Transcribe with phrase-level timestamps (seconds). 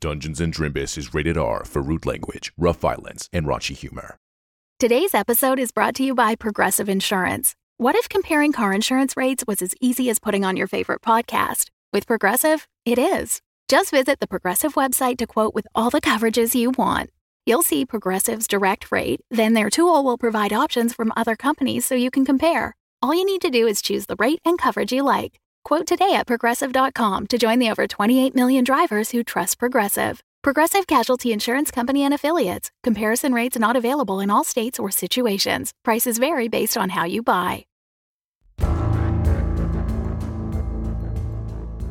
[0.00, 4.18] Dungeons and Drimbus is rated R for rude language, rough violence, and raunchy humor.
[4.78, 7.54] Today's episode is brought to you by Progressive Insurance.
[7.78, 11.70] What if comparing car insurance rates was as easy as putting on your favorite podcast?
[11.94, 13.40] With Progressive, it is.
[13.68, 17.08] Just visit the Progressive website to quote with all the coverages you want.
[17.46, 21.94] You'll see Progressive's direct rate, then their tool will provide options from other companies so
[21.94, 22.76] you can compare.
[23.00, 25.40] All you need to do is choose the rate and coverage you like.
[25.66, 30.22] Quote today at progressive.com to join the over 28 million drivers who trust Progressive.
[30.40, 32.70] Progressive Casualty Insurance Company and Affiliates.
[32.84, 35.72] Comparison rates not available in all states or situations.
[35.84, 37.66] Prices vary based on how you buy.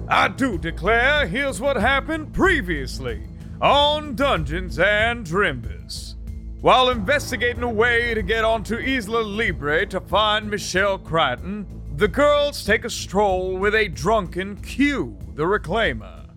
[0.08, 3.28] I do declare here's what happened previously
[3.62, 6.16] on Dungeons and Drimbus.
[6.62, 12.66] While investigating a way to get onto Isla Libre to find Michelle Crichton, the girls
[12.66, 16.30] take a stroll with a drunken Q, the Reclaimer.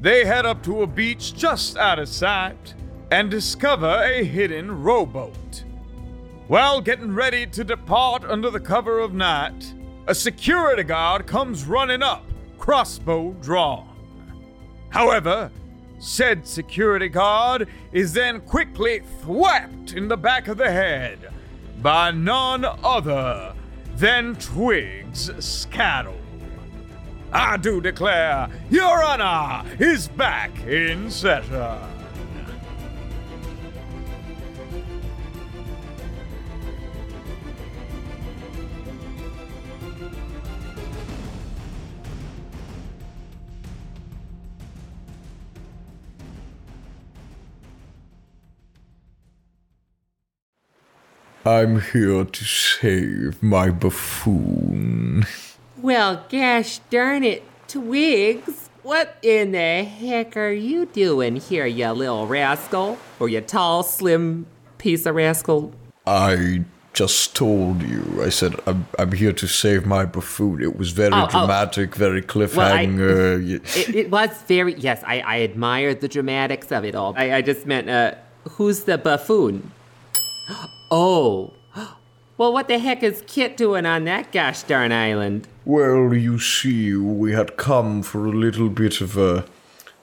[0.00, 2.74] They head up to a beach just out of sight
[3.12, 5.62] and discover a hidden rowboat.
[6.48, 9.74] While getting ready to depart under the cover of night,
[10.08, 12.24] a security guard comes running up,
[12.58, 13.88] crossbow drawn.
[14.88, 15.52] However,
[16.00, 21.32] said security guard is then quickly thwapped in the back of the head
[21.80, 23.54] by none other
[23.96, 26.20] than Twigs Scattle.
[27.32, 31.95] I do declare Your Honor is back in session.
[51.46, 55.24] I'm here to save my buffoon.
[55.80, 58.68] Well, gosh darn it, Twigs.
[58.82, 62.98] What in the heck are you doing here, you little rascal?
[63.20, 64.46] Or you tall, slim
[64.78, 65.72] piece of rascal?
[66.04, 68.20] I just told you.
[68.24, 70.60] I said I'm, I'm here to save my buffoon.
[70.62, 71.30] It was very Oh, oh.
[71.30, 73.60] dramatic, very Well, I- cliffhanger.
[73.88, 77.14] It, it was very, yes, I, I admired the dramatics of it all.
[77.16, 78.14] I, I just meant, uh,
[78.50, 79.70] who's the buffoon?
[80.90, 81.52] Oh.
[82.38, 85.48] Well, what the heck is Kit doing on that gosh darn island?
[85.64, 89.46] Well, you see, we had come for a little bit of a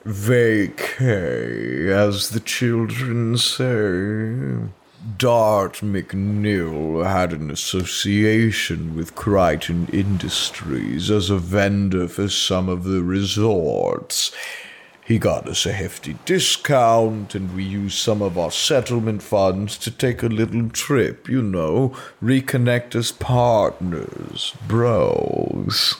[0.04, 4.68] vacay, as the children say.
[5.16, 13.02] Dart McNeil had an association with Crichton Industries as a vendor for some of the
[13.02, 14.32] resorts.
[15.04, 19.90] He got us a hefty discount, and we used some of our settlement funds to
[19.90, 25.96] take a little trip, you know, reconnect as partners, bros.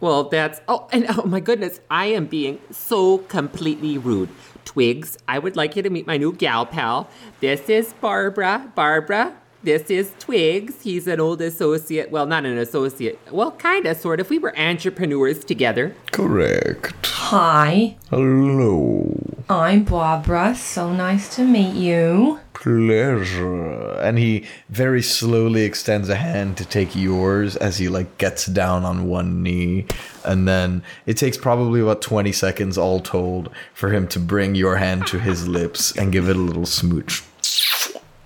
[0.00, 4.30] Well, that's, oh, and oh my goodness, I am being so completely rude.
[4.64, 7.10] Twigs, I would like you to meet my new gal pal.
[7.40, 8.72] This is Barbara.
[8.74, 9.36] Barbara,
[9.66, 10.74] this is Twigs.
[10.82, 12.12] He's an old associate.
[12.12, 13.18] Well, not an associate.
[13.32, 14.30] Well, kind of, sort of.
[14.30, 15.92] We were entrepreneurs together.
[16.12, 16.94] Correct.
[17.04, 19.12] Hi, Hello.
[19.50, 20.54] I'm Barbara.
[20.54, 22.38] So nice to meet you.
[22.54, 23.98] Pleasure.
[23.98, 28.84] And he very slowly extends a hand to take yours as he like gets down
[28.84, 29.86] on one knee.
[30.24, 34.76] And then it takes probably about 20 seconds all told for him to bring your
[34.76, 37.24] hand to his lips and give it a little smooch.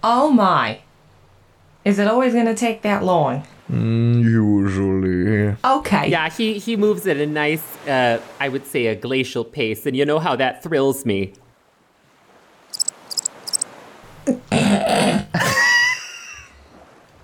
[0.02, 0.80] Oh my.
[1.84, 3.44] Is it always gonna take that long?
[3.68, 5.56] Usually.
[5.64, 6.08] Okay.
[6.10, 9.96] Yeah, he, he moves at a nice, uh, I would say, a glacial pace, and
[9.96, 11.34] you know how that thrills me.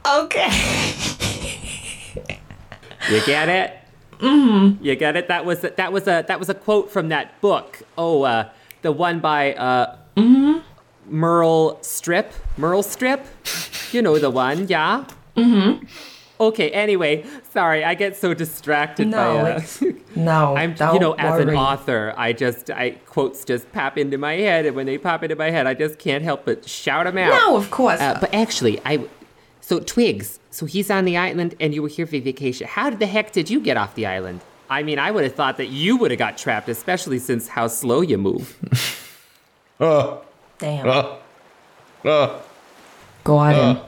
[0.07, 0.49] Okay.
[3.11, 3.79] You get it?
[4.19, 4.83] Mm-hmm.
[4.85, 5.29] You get it?
[5.29, 7.83] That was a, that was a that was a quote from that book.
[7.99, 8.51] Oh, uh,
[8.83, 9.97] the one by uh,
[11.07, 12.33] Merle Strip.
[12.57, 13.27] Merle Strip.
[13.93, 15.05] You know the one, yeah.
[15.37, 15.85] Mm-hmm.
[16.39, 16.71] Okay.
[16.71, 19.51] Anyway, sorry, I get so distracted No, by.
[19.57, 19.83] It's-
[20.17, 24.17] No, I'm, don't you know, as an author, I just, I quotes just pop into
[24.17, 27.05] my head, and when they pop into my head, I just can't help but shout
[27.05, 27.29] them out.
[27.29, 28.01] No, of course.
[28.01, 29.05] Uh, but actually, I,
[29.61, 32.67] so Twigs, so he's on the island, and you were here for vacation.
[32.67, 34.41] How the heck did you get off the island?
[34.71, 37.69] I mean, I would have thought that you would have got trapped, especially since how
[37.69, 38.57] slow you move.
[39.79, 40.21] Uh,
[40.57, 40.89] Damn.
[40.89, 41.17] uh,
[42.07, 42.41] uh,
[43.27, 43.77] Got him.
[43.77, 43.87] Ah.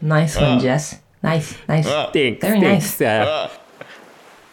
[0.00, 0.60] Nice one, ah.
[0.60, 1.00] Jess.
[1.20, 1.86] Nice, nice.
[1.88, 2.10] Ah.
[2.12, 3.00] Thanks, Very thanks.
[3.00, 3.50] Uh,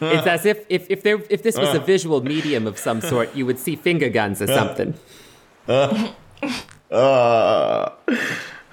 [0.00, 3.34] it's as if if if there if this was a visual medium of some sort,
[3.36, 4.94] you would see finger guns or something.
[5.68, 6.08] uh.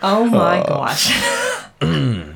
[0.01, 1.13] oh my gosh.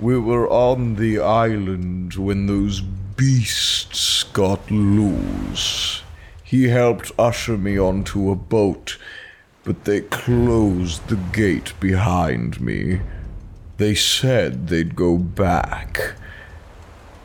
[0.00, 6.02] We were on the island when those beasts got loose.
[6.44, 8.96] He helped usher me onto a boat,
[9.68, 13.02] but they closed the gate behind me.
[13.76, 16.14] They said they'd go back.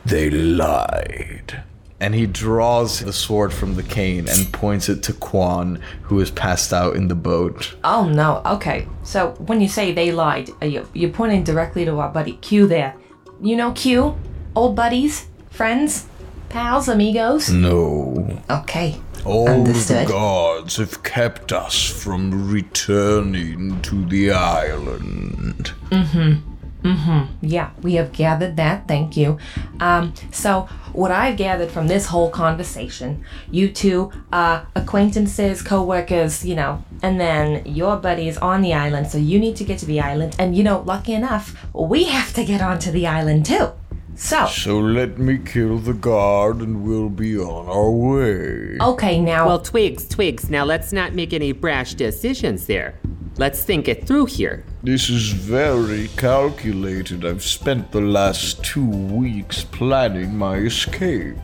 [0.03, 1.63] They lied.
[2.01, 6.31] And he draws the sword from the cane and points it to Quan, who is
[6.31, 7.77] passed out in the boat.
[7.85, 8.41] Oh no.
[8.45, 8.89] Okay.
[9.03, 12.93] So when you say they lied, you you're pointing directly to our buddy Q there.
[13.41, 14.17] You know Q?
[14.53, 15.27] Old buddies?
[15.49, 16.07] Friends?
[16.49, 16.89] Pals?
[16.89, 17.49] Amigos?
[17.49, 18.41] No.
[18.49, 18.99] Okay.
[19.25, 20.07] All Understood.
[20.07, 25.71] the gods have kept us from returning to the island.
[25.89, 26.53] Mm-hmm.
[26.83, 27.45] Mm-hmm.
[27.45, 28.87] Yeah, we have gathered that.
[28.89, 29.37] Thank you.
[29.79, 36.43] Um, so, what I've gathered from this whole conversation, you two, uh, acquaintances, co workers,
[36.45, 39.85] you know, and then your buddies on the island, so you need to get to
[39.85, 40.35] the island.
[40.37, 43.71] And, you know, lucky enough, we have to get onto the island too.
[44.15, 48.77] So, So let me kill the guard and we'll be on our way.
[48.79, 49.47] okay, now.
[49.47, 52.99] Well, Twigs, Twigs, now let's not make any brash decisions there.
[53.37, 54.63] Let's think it through here.
[54.83, 57.25] This is very calculated.
[57.25, 61.37] I've spent the last two weeks planning my escape.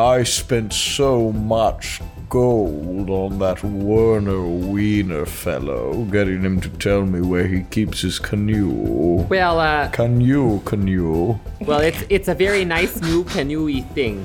[0.00, 2.00] I spent so much
[2.30, 8.18] gold on that Werner Wiener fellow, getting him to tell me where he keeps his
[8.18, 9.26] canoe.
[9.28, 11.38] Well, uh, Canoe, canoe.
[11.60, 14.24] well, it's it's a very nice new canoe thing,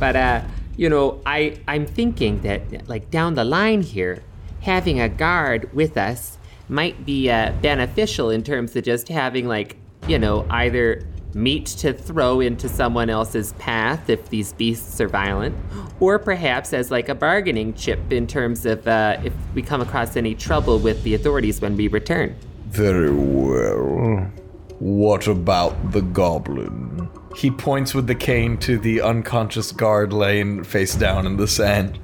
[0.00, 0.40] but uh,
[0.76, 4.24] you know, I I'm thinking that like down the line here,
[4.62, 6.36] having a guard with us
[6.68, 9.76] might be uh, beneficial in terms of just having like
[10.08, 15.54] you know either meat to throw into someone else's path if these beasts are violent,
[16.00, 20.16] or perhaps as like a bargaining chip in terms of uh, if we come across
[20.16, 22.34] any trouble with the authorities when we return.
[22.68, 24.30] Very well.
[24.78, 27.08] What about the goblin?
[27.36, 31.98] He points with the cane to the unconscious guard laying face down in the sand.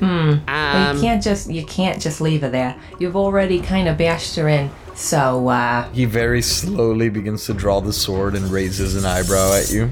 [0.00, 2.76] Well, Um, you can't just you can't just leave her there.
[3.00, 4.70] You've already kind of bashed her in.
[4.98, 9.70] So uh He very slowly begins to draw the sword and raises an eyebrow at
[9.70, 9.90] you.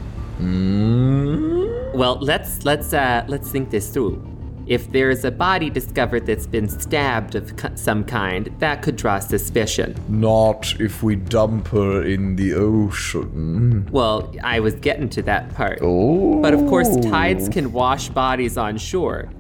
[1.95, 4.21] Well, let's let's uh, let's think this through.
[4.67, 9.21] If there's a body discovered that's been stabbed of c- some kind, that could draw
[9.21, 9.95] suspicion.
[10.09, 13.89] Not if we dump her in the ocean.
[13.93, 15.79] Well, I was getting to that part.
[15.83, 16.43] Oh.
[16.43, 19.31] But of course, tides can wash bodies on shore.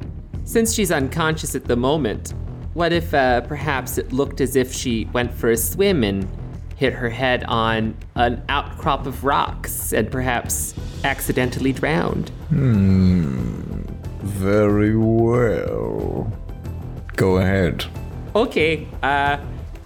[0.45, 2.33] Since she's unconscious at the moment,
[2.77, 6.29] what if uh, perhaps it looked as if she went for a swim and
[6.77, 12.29] hit her head on an outcrop of rocks and perhaps accidentally drowned?
[12.51, 13.81] Hmm.
[14.21, 16.31] Very well.
[17.17, 17.87] Go ahead.
[18.35, 19.39] Okay, uh,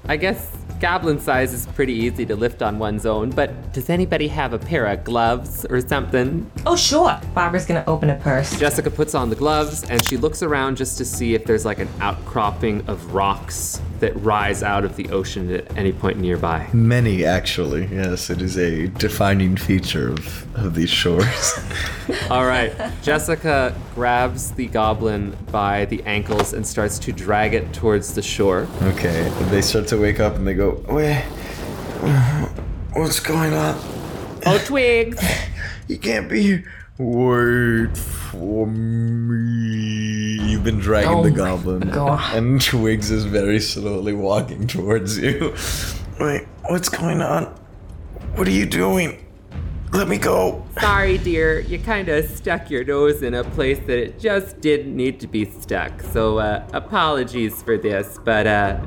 [0.09, 4.29] I guess goblin size is pretty easy to lift on one's own, but does anybody
[4.29, 6.51] have a pair of gloves or something?
[6.67, 7.21] oh sure.
[7.35, 8.59] Barbara's gonna open a purse.
[8.59, 11.79] Jessica puts on the gloves and she looks around just to see if there's like
[11.79, 16.67] an outcropping of rocks that rise out of the ocean at any point nearby.
[16.73, 17.87] Many, actually.
[17.87, 21.53] Yes, it is a defining feature of, of these shores.
[22.31, 22.73] All right,
[23.03, 28.67] Jessica grabs the goblin by the ankles and starts to drag it towards the shore.
[28.83, 31.23] okay, they start to wake up and they go, Wait,
[32.93, 33.77] what's going on?
[34.47, 35.23] Oh, Twigs!
[35.89, 36.73] You can't be here.
[36.99, 40.39] Wait for me.
[40.49, 41.81] You've been dragging Oh the goblin.
[41.91, 42.37] God.
[42.37, 45.53] And Twigs is very slowly walking towards you.
[46.21, 47.47] Wait, what's going on?
[48.37, 49.27] What are you doing?
[49.93, 50.65] Let me go.
[50.79, 54.95] Sorry, dear, you kind of stuck your nose in a place that it just didn't
[54.95, 56.03] need to be stuck.
[56.03, 58.79] So, uh, apologies for this, but, uh,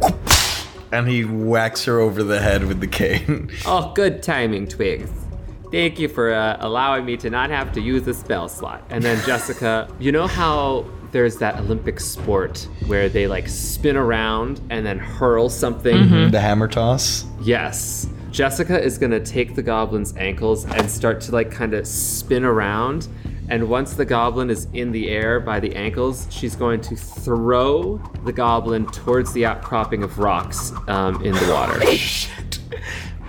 [0.93, 3.49] And he whacks her over the head with the cane.
[3.65, 5.09] oh, good timing, Twigs.
[5.71, 8.83] Thank you for uh, allowing me to not have to use a spell slot.
[8.91, 14.61] And then, Jessica, you know how there's that Olympic sport where they like spin around
[14.69, 16.29] and then hurl something?
[16.29, 17.25] The hammer toss.
[17.41, 18.07] Yes.
[18.29, 23.07] Jessica is gonna take the goblin's ankles and start to like kind of spin around.
[23.49, 27.97] And once the goblin is in the air by the ankles, she's going to throw
[28.23, 31.85] the goblin towards the outcropping of rocks um, in the water.
[31.95, 32.59] Shit.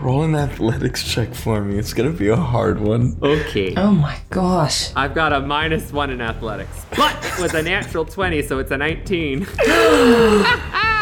[0.01, 1.79] Roll an athletics check for me.
[1.79, 3.17] It's gonna be a hard one.
[3.23, 3.75] Okay.
[3.77, 4.91] Oh my gosh.
[4.97, 8.77] I've got a minus one in athletics, but with a natural 20, so it's a
[8.77, 9.47] 19.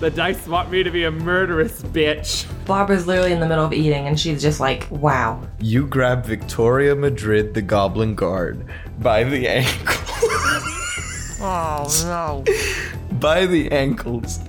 [0.00, 2.46] the dice want me to be a murderous bitch.
[2.66, 5.42] Barbara's literally in the middle of eating and she's just like, wow.
[5.60, 8.66] You grab Victoria Madrid, the goblin guard,
[9.00, 10.00] by the ankle.
[11.46, 12.44] Oh no.
[13.18, 14.40] by the ankles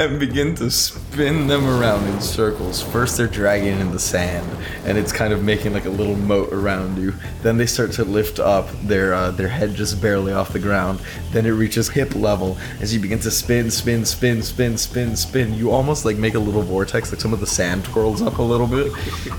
[0.00, 2.80] and begin to spin them around in circles.
[2.80, 4.48] First, they're dragging in the sand,
[4.86, 7.12] and it's kind of making like a little moat around you.
[7.42, 11.02] Then they start to lift up, their uh, their head just barely off the ground.
[11.32, 15.52] Then it reaches hip level as you begin to spin, spin, spin, spin, spin, spin.
[15.52, 18.42] You almost like make a little vortex, like some of the sand twirls up a
[18.42, 18.90] little bit,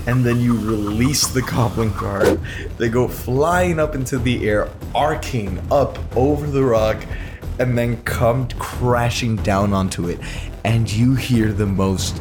[0.06, 2.40] and then you release the goblin guard.
[2.78, 7.04] They go flying up into the air, arcing up over the rock
[7.58, 10.18] and then come crashing down onto it,
[10.64, 12.20] and you hear the most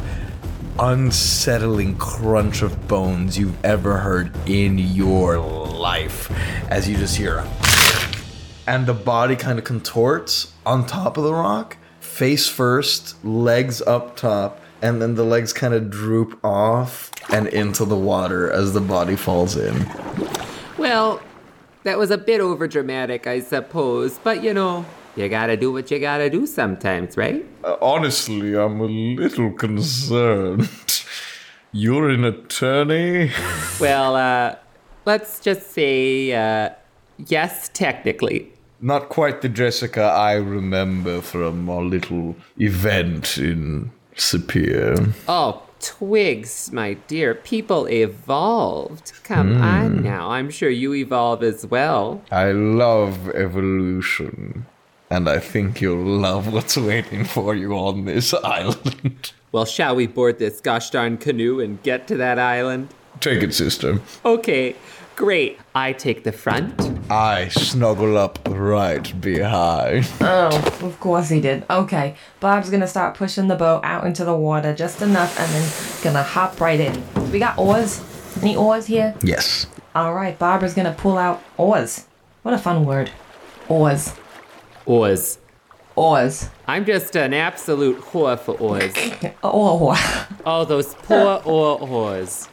[0.79, 6.31] unsettling crunch of bones you've ever heard in your life
[6.69, 7.45] as you just hear
[8.67, 14.15] and the body kind of contorts on top of the rock face first legs up
[14.15, 18.81] top and then the legs kind of droop off and into the water as the
[18.81, 19.88] body falls in.
[20.77, 21.21] Well,
[21.83, 25.99] that was a bit overdramatic, I suppose, but you know, you gotta do what you
[25.99, 27.45] gotta do sometimes, right?
[27.63, 30.69] Uh, honestly, I'm a little concerned.
[31.71, 33.31] You're an attorney?
[33.79, 34.55] Well, uh,
[35.05, 36.69] let's just say, uh,
[37.27, 38.51] yes, technically.
[38.79, 45.13] Not quite the Jessica I remember from our little event in Sapir.
[45.27, 49.13] Oh, Twigs, my dear, people evolved.
[49.23, 52.21] Come on now, I'm sure you evolve as well.
[52.31, 54.67] I love evolution.
[55.11, 59.33] And I think you'll love what's waiting for you on this island.
[59.51, 62.87] Well, shall we board this gosh darn canoe and get to that island?
[63.19, 63.99] Take it, sister.
[64.23, 64.73] Okay,
[65.17, 65.59] great.
[65.75, 66.79] I take the front.
[67.11, 70.09] I snuggle up right behind.
[70.21, 70.47] Oh,
[70.81, 71.65] of course he did.
[71.69, 76.03] Okay, Bob's gonna start pushing the boat out into the water just enough and then
[76.03, 77.03] gonna hop right in.
[77.33, 78.01] We got oars?
[78.41, 79.13] Any oars here?
[79.21, 82.07] yes Alright, Barbara's gonna pull out oars.
[82.43, 83.11] What a fun word.
[83.67, 84.13] Oars.
[84.91, 85.38] Oars.
[85.95, 86.50] Oars.
[86.67, 88.93] I'm just an absolute whore for oars.
[89.41, 89.95] Oh,
[90.45, 92.50] Oh, those poor oar whores.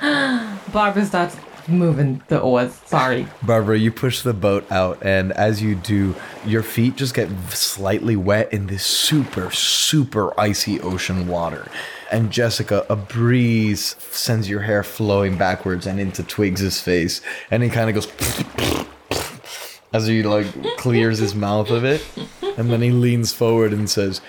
[0.72, 1.36] Barbara starts
[1.66, 2.72] moving the oars.
[2.86, 3.26] Sorry.
[3.42, 6.14] Barbara, you push the boat out, and as you do,
[6.46, 11.66] your feet just get slightly wet in this super, super icy ocean water.
[12.12, 17.68] And Jessica, a breeze sends your hair flowing backwards and into Twigs's face, and he
[17.68, 18.06] kind of goes
[19.92, 22.04] as he like clears his mouth of it,
[22.56, 24.20] and then he leans forward and says,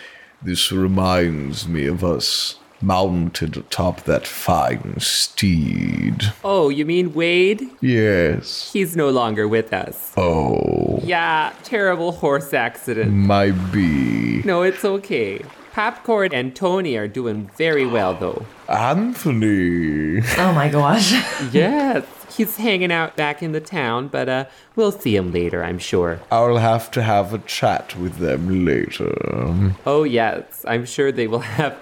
[0.41, 6.33] This reminds me of us mounted atop that fine steed.
[6.43, 7.69] Oh, you mean Wade?
[7.79, 8.71] Yes.
[8.73, 10.11] He's no longer with us.
[10.17, 13.11] Oh, Yeah, terrible horse accident.
[13.13, 14.41] my bee.
[14.43, 15.41] No, it's okay.
[15.73, 18.45] Popcorn and Tony are doing very well, though.
[18.67, 20.21] Anthony.
[20.37, 21.11] Oh my gosh.
[21.53, 24.45] Yes, he's hanging out back in the town, but uh,
[24.75, 26.19] we'll see him later, I'm sure.
[26.31, 29.73] I'll have to have a chat with them later.
[29.85, 31.77] Oh, yes, I'm sure they will have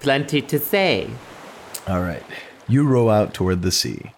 [0.00, 1.10] plenty to say.
[1.86, 2.22] All right.
[2.68, 4.12] You row out toward the sea.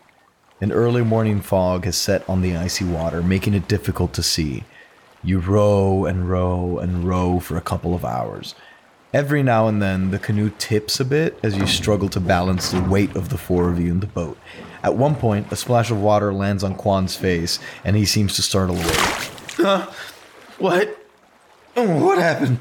[0.60, 4.64] An early morning fog has set on the icy water, making it difficult to see.
[5.24, 8.54] You row and row and row for a couple of hours.
[9.12, 12.82] Every now and then, the canoe tips a bit as you struggle to balance the
[12.82, 14.38] weight of the four of you in the boat.
[14.82, 18.42] At one point, a splash of water lands on Quan's face, and he seems to
[18.42, 19.98] startle awake.
[20.58, 20.98] What?
[21.74, 22.58] What happened?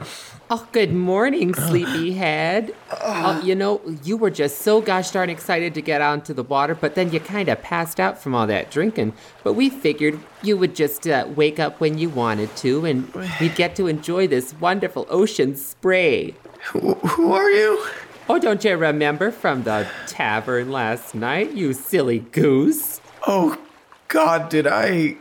[0.54, 2.76] Oh, good morning, sleepyhead.
[3.04, 6.76] Oh, you know, you were just so gosh darn excited to get onto the water,
[6.76, 9.14] but then you kind of passed out from all that drinking.
[9.44, 13.56] But we figured you would just uh, wake up when you wanted to, and we'd
[13.56, 16.36] get to enjoy this wonderful ocean spray.
[16.72, 17.86] Who, who are you?
[18.30, 23.02] Oh, don't you remember from the tavern last night, you silly goose?
[23.28, 23.58] Oh,
[24.08, 25.18] God, did I.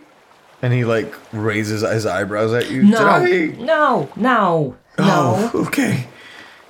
[0.62, 2.82] And he, like, raises his eyebrows at you.
[2.82, 3.24] No.
[3.24, 3.62] Did I?
[3.62, 5.50] No, no, no.
[5.52, 6.06] Oh, okay.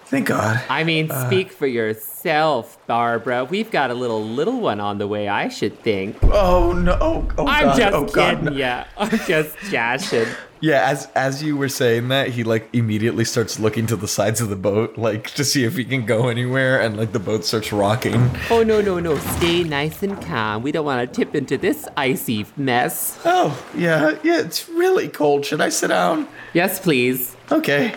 [0.07, 0.61] Thank God.
[0.69, 3.45] I mean, uh, speak for yourself, Barbara.
[3.45, 6.17] We've got a little little one on the way, I should think.
[6.23, 6.99] Oh, no.
[7.39, 7.77] Oh, I'm God.
[7.77, 8.53] just oh, God, kidding no.
[8.53, 8.85] ya.
[8.97, 10.27] I'm just joshing.
[10.61, 14.43] Yeah, as as you were saying that, he like immediately starts looking to the sides
[14.43, 17.47] of the boat, like to see if he can go anywhere, and like the boat
[17.47, 18.31] starts rocking.
[18.50, 19.17] Oh, no, no, no.
[19.17, 20.62] Stay nice and calm.
[20.62, 23.19] We don't want to tip into this icy mess.
[23.25, 24.19] Oh, yeah.
[24.23, 25.47] Yeah, it's really cold.
[25.47, 26.29] Should I sit down?
[26.52, 27.37] Yes, please.
[27.50, 27.95] Okay.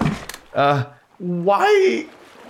[0.54, 0.86] Uh,
[1.18, 2.08] why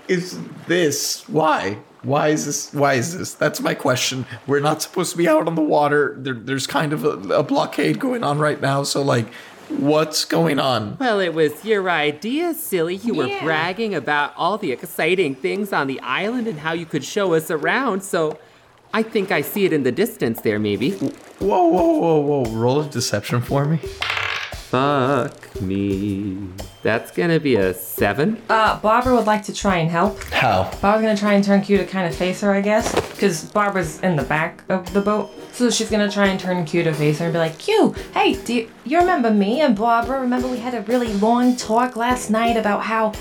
[0.08, 1.28] is this?
[1.28, 1.80] Why?
[2.04, 2.74] Why is this?
[2.74, 3.34] Why is this?
[3.34, 4.26] That's my question.
[4.46, 6.16] We're not supposed to be out on the water.
[6.20, 8.84] There, there's kind of a, a blockade going on right now.
[8.84, 9.26] So, like,
[9.70, 10.98] what's going on?
[11.00, 12.96] Well, it was your idea, silly.
[12.96, 13.44] You were Yeah.
[13.44, 17.50] bragging about all the exciting things on the island and how you could show us
[17.52, 18.38] around, so
[18.94, 20.92] I think I see it in the distance there, maybe.
[20.92, 22.44] Whoa, whoa, whoa, whoa!
[22.52, 23.80] Roll a deception for me.
[24.74, 26.48] Fuck me.
[26.82, 28.42] That's gonna be a seven.
[28.50, 30.20] Uh, Barbara would like to try and help.
[30.24, 30.64] How?
[30.82, 34.00] Barbara's gonna try and turn Q to kind of face her, I guess, because Barbara's
[34.00, 35.30] in the back of the boat.
[35.52, 38.34] So she's gonna try and turn Q to face her and be like, Q, hey,
[38.34, 40.20] do you, you remember me and Barbara?
[40.20, 43.14] Remember we had a really long talk last night about how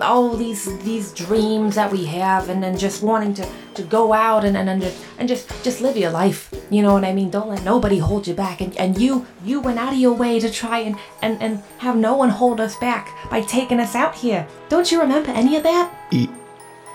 [0.00, 4.44] all these these dreams that we have and then just wanting to, to go out
[4.44, 6.52] and, and, and, just, and just just live your life.
[6.70, 7.30] You know what I mean?
[7.30, 8.60] Don't let nobody hold you back.
[8.60, 11.96] And, and you you went out of your way to try and, and, and have
[11.96, 14.46] no one hold us back by taking us out here.
[14.68, 15.92] Don't you remember any of that?
[16.10, 16.28] E-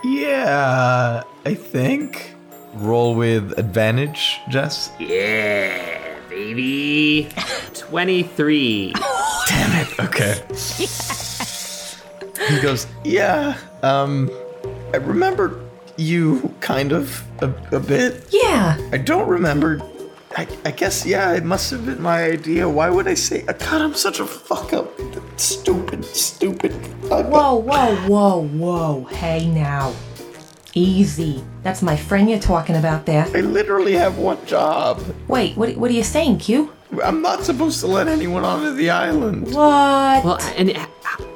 [0.04, 2.36] yeah, I think.
[2.76, 4.90] Roll with advantage, Jess.
[5.00, 7.30] Yeah, baby.
[7.74, 8.94] 23.
[9.48, 10.42] damn it Okay.
[12.50, 14.30] he goes, Yeah, um,
[14.94, 15.60] I remember
[15.98, 18.26] you kind of a, a bit.
[18.32, 18.78] Yeah.
[18.92, 19.82] I don't remember.
[20.36, 22.68] I, I guess, yeah, it must have been my idea.
[22.68, 24.90] Why would I say, God, I'm such a fuck up.
[25.38, 26.74] Stupid, stupid.
[27.04, 29.04] fuck up." Whoa, whoa, whoa, whoa.
[29.06, 29.94] Hey now.
[30.74, 31.44] Easy.
[31.62, 33.28] That's my friend you're talking about there.
[33.36, 35.04] I literally have one job.
[35.28, 36.72] Wait, what, what are you saying, Q?
[37.04, 39.46] I'm not supposed to let anyone onto the island.
[39.54, 40.26] What?
[40.26, 40.88] Well, and I-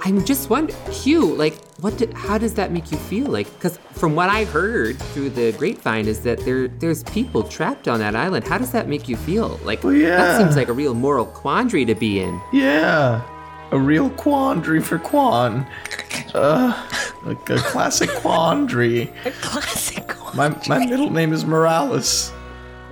[0.07, 1.97] I'm just wondering, Hugh, like, what?
[1.97, 3.27] Did, how does that make you feel?
[3.27, 7.89] Like, because from what I heard through the grapevine is that there there's people trapped
[7.89, 8.47] on that island.
[8.47, 9.59] How does that make you feel?
[9.65, 10.15] Like, Well, yeah.
[10.15, 12.39] that seems like a real moral quandary to be in.
[12.53, 13.21] Yeah,
[13.71, 15.67] a real quandary for Quan.
[16.33, 16.71] Uh,
[17.25, 19.11] like a classic quandary.
[19.25, 20.13] A classic.
[20.35, 22.31] My, my middle name is Morales.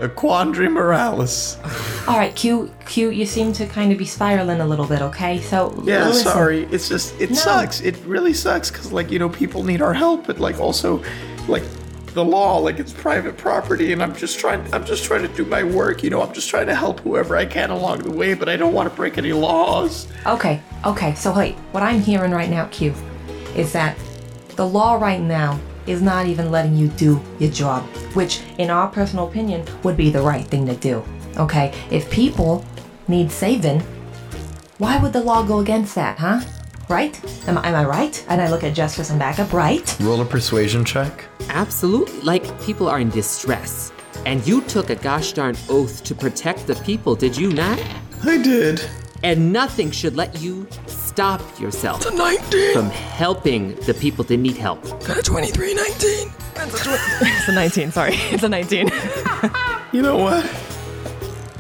[0.02, 1.58] A quandary Morales.
[2.08, 5.40] All right, Q, Q, you seem to kind of be spiraling a little bit, okay?
[5.40, 6.24] So, Yeah, listen.
[6.32, 6.68] sorry.
[6.70, 7.36] It's just, it No.
[7.38, 7.80] sucks.
[7.82, 11.02] It really sucks because, like, you know, people need our help, but, like, also,
[11.48, 11.64] like,
[12.14, 15.46] the law, like, it's private property, and I'm just trying, I'm just trying to do
[15.46, 18.34] my work, you know, I'm just trying to help whoever I can along the way,
[18.34, 20.08] but I don't want to break any laws.
[20.26, 22.94] Okay, okay, so wait, what I'm hearing right now, Q,
[23.56, 23.98] is that
[24.58, 28.88] the law right now is not even letting you do your job, which, in our
[28.88, 31.04] personal opinion, would be the right thing to do.
[31.38, 32.66] Okay, if people
[33.08, 33.82] need saving,
[34.78, 36.42] why would the law go against that, huh?
[36.90, 37.20] Right?
[37.48, 38.26] Am, I- am I right?
[38.30, 39.98] And I look at Jess for some backup, right?
[40.02, 41.26] Roll a persuasion check.
[41.50, 42.22] Absolutely.
[42.22, 43.92] Like, people are in distress.
[44.26, 47.82] And you took a gosh darn oath to protect the people, did you not?
[48.24, 48.82] I did.
[49.24, 50.68] And nothing should let you
[51.16, 52.74] stop yourself 19.
[52.74, 54.84] from helping the people that need help.
[55.08, 55.88] Got a 23, 19.
[56.58, 58.16] It's a 19, sorry.
[58.34, 58.92] It's a 19.
[59.94, 60.44] You know what?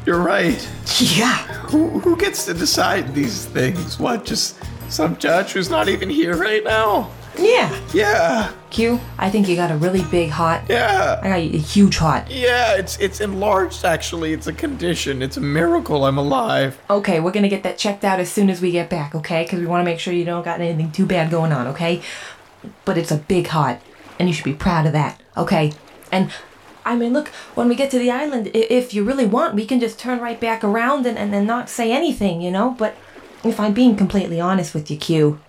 [0.05, 0.59] You're right.
[0.99, 1.37] Yeah.
[1.71, 3.97] Who, who gets to decide these things?
[3.97, 4.57] What, just
[4.89, 7.09] some judge who's not even here right now?
[7.37, 7.79] Yeah.
[7.93, 10.63] Yeah, Q, I think you got a really big hot.
[10.69, 12.29] yeah, I got a huge hot.
[12.29, 12.75] yeah.
[12.75, 13.85] It's it's enlarged.
[13.85, 15.21] Actually, it's a condition.
[15.21, 16.79] It's a miracle I'm alive.
[16.89, 19.43] Okay, we're gonna get that checked out as soon as we get back, okay?
[19.43, 22.01] Because we want to make sure you don't got anything too bad going on, okay?
[22.83, 23.79] But it's a big hot,
[24.19, 25.71] and you should be proud of that, okay?
[26.11, 26.31] And
[26.85, 29.79] I mean, look, when we get to the island, if you really want, we can
[29.79, 32.75] just turn right back around and, and then not say anything, you know?
[32.77, 32.95] But
[33.43, 35.39] if I'm being completely honest with you, Q,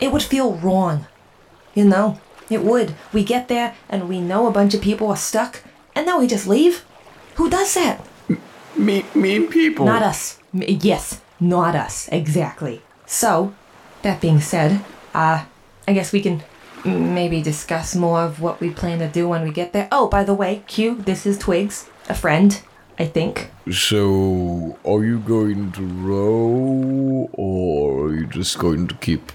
[0.00, 1.06] it would feel wrong,
[1.78, 2.18] you know?
[2.50, 2.94] It would.
[3.12, 5.62] We get there and we know a bunch of people are stuck,
[5.94, 6.84] and then we just leave.
[7.36, 8.04] Who does that?
[8.76, 9.86] Me, mean people.
[9.86, 10.38] Not us.
[10.52, 12.08] M- yes, not us.
[12.10, 12.82] Exactly.
[13.06, 13.54] So,
[14.02, 14.80] that being said,
[15.14, 15.44] uh,
[15.86, 16.42] I guess we can
[16.84, 19.88] maybe discuss more of what we plan to do when we get there.
[19.92, 22.60] Oh, by the way, Q, this is Twigs, a friend,
[22.98, 23.50] I think.
[23.70, 29.32] So, are you going to row, or are you just going to keep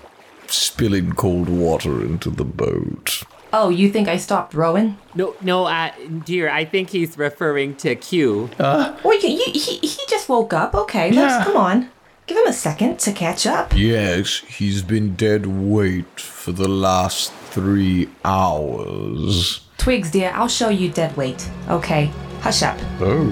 [0.54, 3.24] spilling cold water into the boat?
[3.56, 4.98] Oh, you think I stopped rowing?
[5.14, 5.92] No, no, uh,
[6.26, 8.50] dear, I think he's referring to Q.
[8.58, 10.74] Well, you, you, he, he just woke up.
[10.74, 11.44] Okay, let's Yeah.
[11.44, 11.90] come on.
[12.26, 13.74] Give him a second to catch up.
[13.76, 19.60] Yes, he's been dead weight for the last three hours.
[19.78, 21.48] Twigs, dear, I'll show you dead weight.
[21.70, 22.10] Okay,
[22.42, 22.78] hush up.
[23.02, 23.26] Oh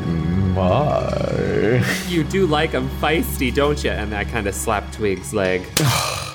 [0.54, 1.84] my.
[2.10, 3.92] You do like him feisty, don't you?
[3.92, 5.62] And I kind of slapped Twig's leg.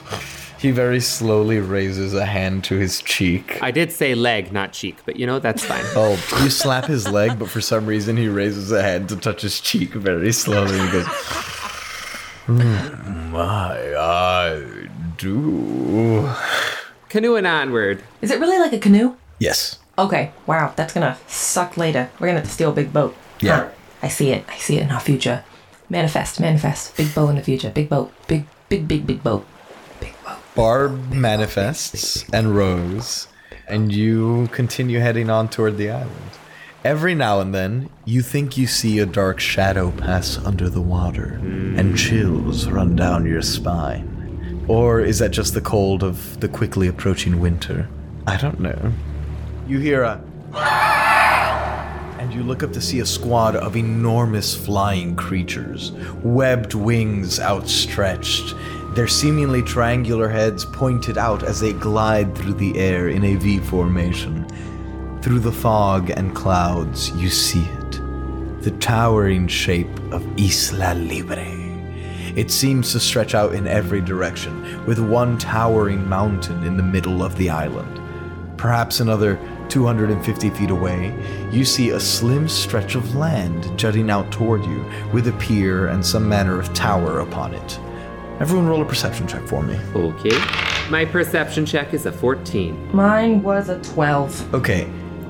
[0.58, 3.58] He very slowly raises a hand to his cheek.
[3.62, 5.84] I did say leg, not cheek, but you know, that's fine.
[5.94, 9.42] Oh, you slap his leg, but for some reason he raises a hand to touch
[9.42, 10.78] his cheek very slowly.
[10.78, 11.06] He goes,
[12.46, 14.88] hmm, My, I
[15.18, 16.30] do.
[17.08, 18.02] Canoeing onward.
[18.22, 19.16] Is it really like a canoe?
[19.38, 22.10] "Yes, Okay, wow, that's gonna suck later.
[22.18, 23.16] We're gonna have to steal a big boat.
[23.40, 23.56] Yeah.
[23.56, 23.68] Huh.
[24.02, 24.44] I see it.
[24.48, 25.42] I see it in our future.
[25.88, 26.96] Manifest, manifest.
[26.96, 27.70] Big boat in the future.
[27.70, 28.12] Big boat.
[28.26, 29.46] Big, big, big, big boat.
[30.56, 33.28] Barb manifests and rows,
[33.68, 36.30] and you continue heading on toward the island.
[36.82, 41.38] Every now and then, you think you see a dark shadow pass under the water,
[41.42, 44.64] and chills run down your spine.
[44.66, 47.86] Or is that just the cold of the quickly approaching winter?
[48.26, 48.92] I don't know.
[49.68, 50.22] You hear a.
[52.18, 55.92] And you look up to see a squad of enormous flying creatures,
[56.24, 58.54] webbed wings outstretched,
[58.96, 63.58] their seemingly triangular heads pointed out as they glide through the air in a V
[63.58, 64.46] formation.
[65.20, 68.00] Through the fog and clouds, you see it
[68.62, 71.44] the towering shape of Isla Libre.
[72.34, 77.22] It seems to stretch out in every direction, with one towering mountain in the middle
[77.22, 78.00] of the island.
[78.56, 81.14] Perhaps another 250 feet away,
[81.52, 86.04] you see a slim stretch of land jutting out toward you, with a pier and
[86.04, 87.78] some manner of tower upon it.
[88.38, 89.78] Everyone roll a perception check for me.
[89.94, 90.36] Okay.
[90.90, 92.94] My perception check is a 14.
[92.94, 94.54] Mine was a 12.
[94.54, 94.88] Okay,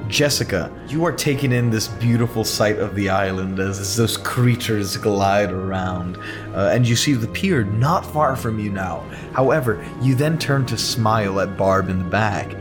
[0.09, 4.97] Jessica, you are taking in this beautiful sight of the island as, as those creatures
[4.97, 6.17] glide around,
[6.55, 9.01] uh, and you see the pier not far from you now.
[9.33, 12.53] However, you then turn to smile at Barb in the back,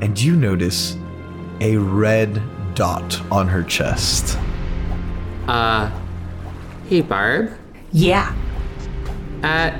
[0.00, 0.96] and you notice
[1.60, 2.42] a red
[2.74, 4.38] dot on her chest.
[5.46, 5.90] Uh,
[6.88, 7.52] hey Barb.
[7.92, 8.34] Yeah.
[9.42, 9.78] Uh,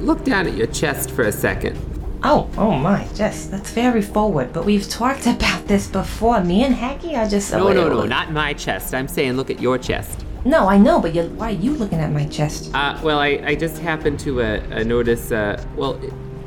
[0.00, 1.78] look down at your chest for a second.
[2.22, 6.42] Oh, oh my, Jess, that's very forward, but we've talked about this before.
[6.42, 7.50] Me and Hacky are just.
[7.52, 8.94] No, no, no, not my chest.
[8.94, 10.24] I'm saying look at your chest.
[10.44, 12.74] No, I know, but you why are you looking at my chest?
[12.74, 15.32] Uh, well, I, I just happened to uh, uh notice.
[15.32, 15.98] Uh, well,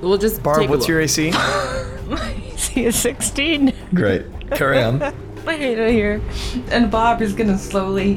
[0.02, 0.44] we'll just.
[0.44, 0.90] Barb, take a what's look.
[0.90, 1.32] your AC?
[2.08, 3.74] my AC is 16.
[3.96, 4.26] Great.
[4.52, 5.02] Carry on.
[5.02, 6.22] I hate it here.
[6.70, 8.16] And Bob is gonna slowly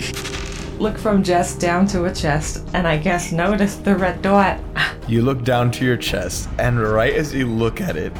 [0.78, 4.60] look from Jess down to a chest, and I guess notice the red dot.
[5.08, 8.12] You look down to your chest, and right as you look at it,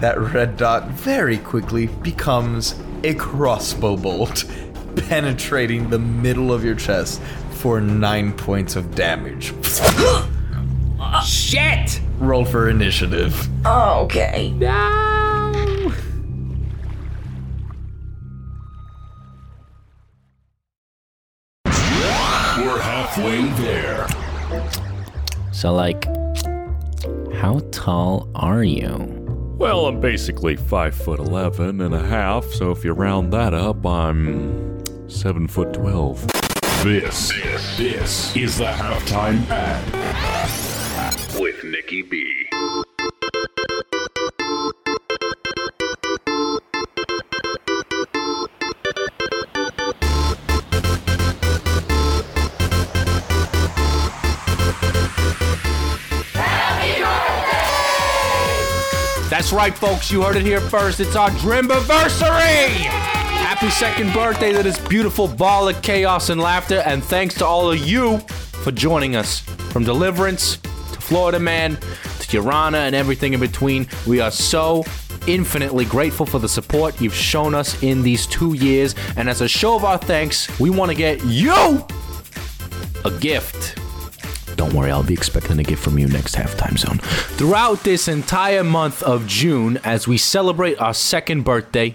[0.00, 4.44] that red dot very quickly becomes a crossbow bolt,
[5.08, 9.52] penetrating the middle of your chest for nine points of damage.
[11.24, 12.00] Shit!
[12.18, 13.48] Roll for initiative.
[13.66, 14.52] Okay.
[14.56, 15.13] No!
[25.64, 26.04] So, like,
[27.36, 28.98] how tall are you?
[29.56, 33.86] Well, I'm basically five foot eleven and a half, so if you round that up,
[33.86, 36.26] I'm seven foot twelve.
[36.82, 37.32] This,
[37.78, 39.80] this is the halftime ad
[41.40, 42.33] with Nikki B.
[59.44, 60.10] That's right, folks.
[60.10, 61.00] You heard it here first.
[61.00, 62.68] It's our Drimbiversary!
[62.68, 67.70] Happy second birthday to this beautiful ball of chaos and laughter, and thanks to all
[67.70, 68.20] of you
[68.62, 69.40] for joining us.
[69.40, 71.76] From Deliverance to Florida Man
[72.20, 74.82] to Urana and everything in between, we are so
[75.26, 78.94] infinitely grateful for the support you've shown us in these two years.
[79.18, 81.84] And as a show of our thanks, we want to get you
[83.04, 83.78] a gift.
[84.64, 86.96] Don't worry, I'll be expecting a gift from you next halftime zone.
[87.36, 91.94] Throughout this entire month of June, as we celebrate our second birthday,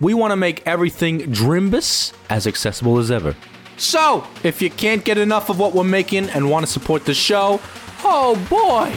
[0.00, 3.36] we want to make everything Drimbus as accessible as ever.
[3.76, 7.14] So, if you can't get enough of what we're making and want to support the
[7.14, 7.60] show,
[8.02, 8.90] oh boy,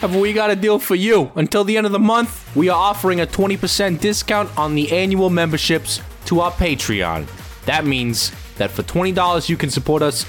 [0.00, 1.30] have we got a deal for you.
[1.34, 5.28] Until the end of the month, we are offering a 20% discount on the annual
[5.28, 7.26] memberships to our Patreon.
[7.66, 10.24] That means that for $20, you can support us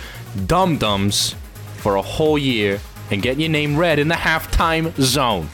[0.46, 1.36] dum dums
[1.80, 2.80] for a whole year
[3.12, 5.50] and get your name read in the halftime zone.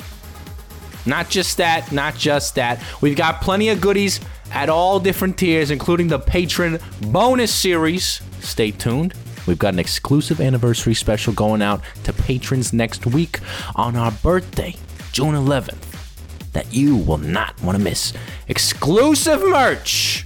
[1.05, 2.83] Not just that, not just that.
[3.01, 4.19] We've got plenty of goodies
[4.51, 8.21] at all different tiers, including the patron bonus series.
[8.39, 9.13] Stay tuned.
[9.45, 13.39] We've got an exclusive anniversary special going out to patrons next week
[13.75, 14.75] on our birthday,
[15.11, 18.13] June 11th, that you will not want to miss.
[18.47, 20.25] Exclusive merch!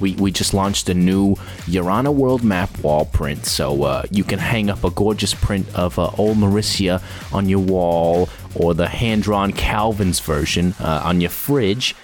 [0.00, 1.36] We, we just launched a new
[1.68, 5.98] Urana World Map wall print, so uh, you can hang up a gorgeous print of
[5.98, 7.00] uh, old Mauricia
[7.32, 11.94] on your wall, or the hand-drawn Calvin's version uh, on your fridge.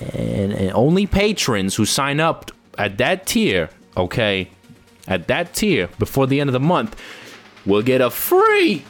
[0.00, 4.50] And, and only patrons who sign up at that tier, okay,
[5.08, 6.94] at that tier before the end of the month,
[7.66, 8.84] will get a free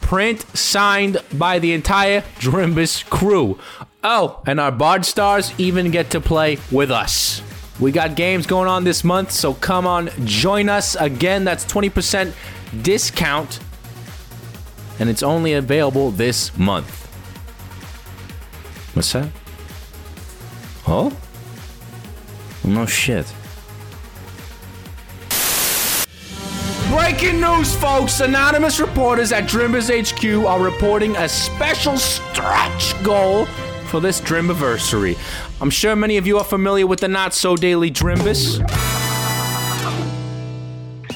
[0.00, 3.58] print signed by the entire Drimbus crew.
[4.02, 7.42] Oh, and our Bard Stars even get to play with us.
[7.80, 10.94] We got games going on this month, so come on, join us.
[10.94, 12.32] Again, that's 20%
[12.82, 13.58] discount,
[15.00, 17.00] and it's only available this month.
[18.94, 19.28] What's that?
[20.86, 21.16] Oh?
[22.62, 23.32] No shit.
[26.90, 28.20] Breaking news, folks!
[28.20, 33.46] Anonymous reporters at Drimbus HQ are reporting a special stretch goal
[33.86, 35.16] for this Drimbiversary.
[35.64, 38.60] I'm sure many of you are familiar with the not so daily Drimbus.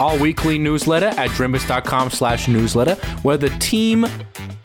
[0.01, 4.07] Our weekly newsletter at drimbus.com slash newsletter, where the team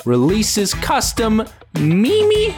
[0.06, 1.44] releases custom
[1.78, 2.56] Mimi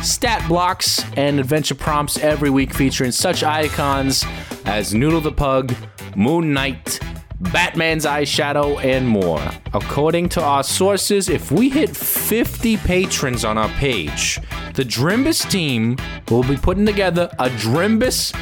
[0.00, 4.24] stat blocks and adventure prompts every week featuring such icons
[4.64, 5.74] as Noodle the Pug,
[6.14, 7.00] Moon Knight,
[7.40, 9.40] Batman's eyeshadow, and more.
[9.72, 14.38] According to our sources, if we hit 50 patrons on our page,
[14.74, 15.96] the Drimbus team
[16.30, 18.34] will be putting together a Drimbus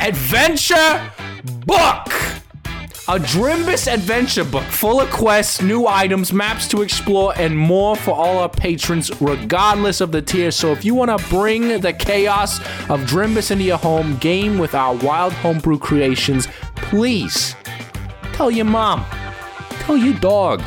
[0.00, 1.12] adventure
[1.66, 2.06] book.
[3.10, 8.12] A Drimbus adventure book full of quests, new items, maps to explore, and more for
[8.12, 10.50] all our patrons, regardless of the tier.
[10.50, 12.58] So if you want to bring the chaos
[12.90, 17.54] of Drimbus into your home, game with our wild homebrew creations, please
[18.38, 19.04] tell your mom,
[19.80, 20.62] tell your dog,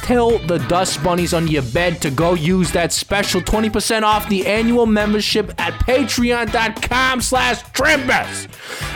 [0.00, 4.46] tell the dust bunnies on your bed to go use that special 20% off the
[4.46, 8.48] annual membership at patreon.com slash Drimbus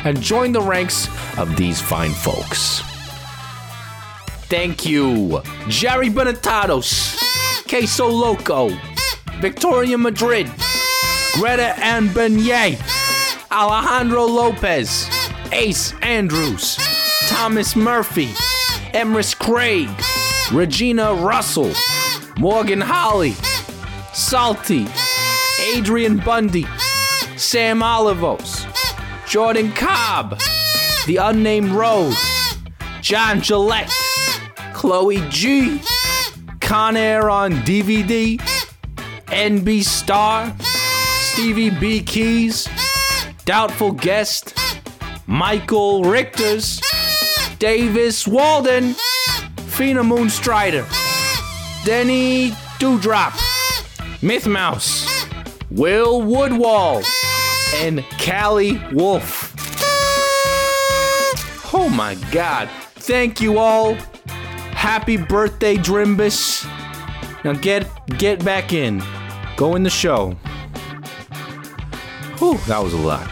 [0.06, 1.06] and join the ranks
[1.36, 2.80] of these fine folks.
[4.48, 7.18] Thank you, Jerry Benetatos,
[7.68, 8.70] Queso Loco,
[9.42, 10.50] Victoria Madrid,
[11.34, 12.80] Greta and Beignet,
[13.52, 15.10] Alejandro Lopez,
[15.52, 16.78] Ace Andrews,
[17.36, 18.28] Thomas Murphy,
[18.94, 19.90] Emrys Craig,
[20.52, 21.72] Regina Russell,
[22.38, 23.34] Morgan Holly,
[24.12, 24.86] Salty,
[25.74, 26.64] Adrian Bundy,
[27.36, 28.64] Sam Olivos,
[29.28, 30.38] Jordan Cobb,
[31.06, 32.14] The Unnamed Road,
[33.02, 33.92] John Gillette,
[34.72, 35.82] Chloe G,
[36.60, 38.38] Con Air on DVD,
[39.26, 40.54] NB Star,
[41.18, 42.68] Stevie B Keys,
[43.44, 44.56] Doubtful Guest,
[45.26, 46.80] Michael Richters,
[47.58, 48.94] Davis Walden,
[49.66, 50.86] Fina Moonstrider,
[51.84, 53.34] Denny Dewdrop,
[54.22, 55.06] Myth Mouse,
[55.70, 57.02] Will Woodwall,
[57.76, 59.52] and Callie Wolf.
[61.74, 62.68] Oh my god.
[62.94, 63.94] Thank you all.
[64.74, 66.64] Happy birthday, Drimbus.
[67.44, 67.86] Now get
[68.18, 69.02] get back in.
[69.56, 70.30] Go in the show.
[72.38, 73.28] Whew, that was a lot.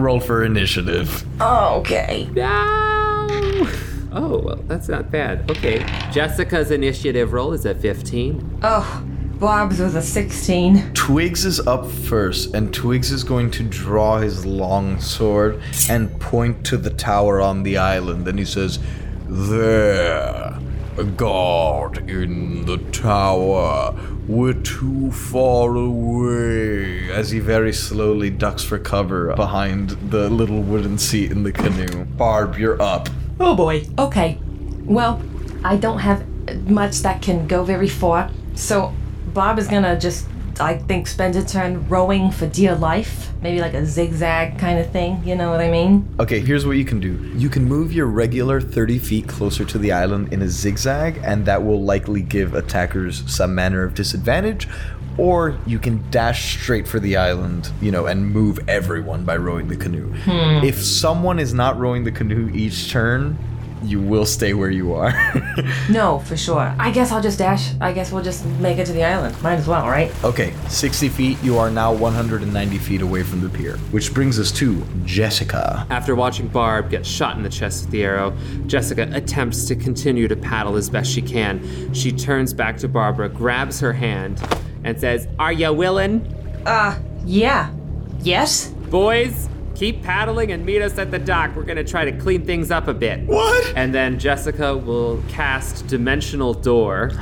[0.00, 1.24] Roll for initiative.
[1.40, 2.28] Oh, okay.
[2.32, 3.68] No!
[4.12, 5.48] Oh, well, that's not bad.
[5.50, 5.78] Okay,
[6.10, 8.60] Jessica's initiative roll is at 15.
[8.62, 9.04] Oh,
[9.38, 10.94] Bob's was a 16.
[10.94, 16.66] Twigs is up first, and Twigs is going to draw his long sword and point
[16.66, 18.26] to the tower on the island.
[18.26, 18.80] And he says,
[19.26, 20.58] There,
[20.98, 23.94] a guard in the tower.
[24.30, 27.10] We're too far away.
[27.10, 32.04] as he very slowly ducks for cover behind the little wooden seat in the canoe.
[32.04, 33.08] Barb, you're up.
[33.40, 33.88] Oh boy.
[33.98, 34.38] Okay.
[34.84, 35.20] Well,
[35.64, 36.24] I don't have
[36.70, 38.94] much that can go very far, so
[39.34, 40.28] Bob is gonna just,
[40.60, 43.29] I think, spend a turn rowing for dear life.
[43.42, 46.06] Maybe like a zigzag kind of thing, you know what I mean?
[46.20, 47.14] Okay, here's what you can do.
[47.34, 51.46] You can move your regular 30 feet closer to the island in a zigzag, and
[51.46, 54.68] that will likely give attackers some manner of disadvantage.
[55.16, 59.68] Or you can dash straight for the island, you know, and move everyone by rowing
[59.68, 60.12] the canoe.
[60.12, 60.64] Hmm.
[60.64, 63.38] If someone is not rowing the canoe each turn,
[63.82, 65.12] you will stay where you are.
[65.88, 66.74] No, for sure.
[66.78, 67.72] I guess I'll just dash.
[67.80, 69.40] I guess we'll just make it to the island.
[69.42, 70.12] Might as well, right?
[70.24, 73.76] okay, 60 feet, you are now 190 feet away from the pier.
[73.90, 75.86] Which brings us to Jessica.
[75.90, 80.28] After watching Barb get shot in the chest with the arrow, Jessica attempts to continue
[80.28, 81.92] to paddle as best she can.
[81.92, 84.40] She turns back to Barbara, grabs her hand,
[84.84, 86.22] and says, Are ya willing?
[86.66, 87.72] Uh, yeah.
[88.20, 88.68] Yes?
[88.90, 89.48] Boys,
[89.80, 91.56] keep paddling and meet us at the dock.
[91.56, 93.20] We're gonna try to clean things up a bit.
[93.20, 93.72] What?
[93.74, 97.12] And then Jessica will cast Dimensional Door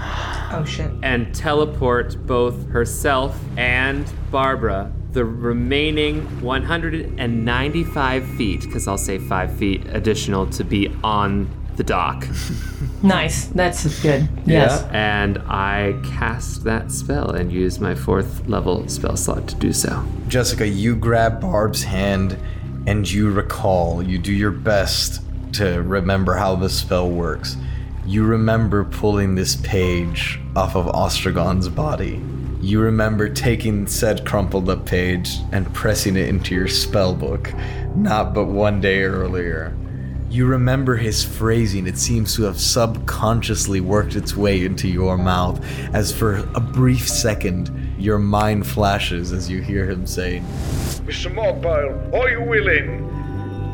[0.50, 0.90] Oh shit.
[1.04, 9.86] and teleport both herself and Barbara the remaining 195 feet, because I'll say five feet
[9.90, 12.28] additional to be on the dock.
[13.00, 13.46] Nice.
[13.46, 14.28] That's good.
[14.44, 14.82] Yes.
[14.90, 20.04] And I cast that spell and use my fourth level spell slot to do so.
[20.26, 22.36] Jessica, you grab Barb's hand
[22.88, 27.56] and you recall, you do your best to remember how the spell works.
[28.04, 32.20] You remember pulling this page off of Ostrogon's body
[32.60, 37.54] you remember taking said crumpled up page and pressing it into your spell book,
[37.94, 39.76] not but one day earlier.
[40.30, 45.64] You remember his phrasing, it seems to have subconsciously worked its way into your mouth,
[45.94, 50.44] as for a brief second, your mind flashes as you hear him saying,
[51.06, 51.34] Mr.
[51.34, 53.07] Mogpile, are you willing?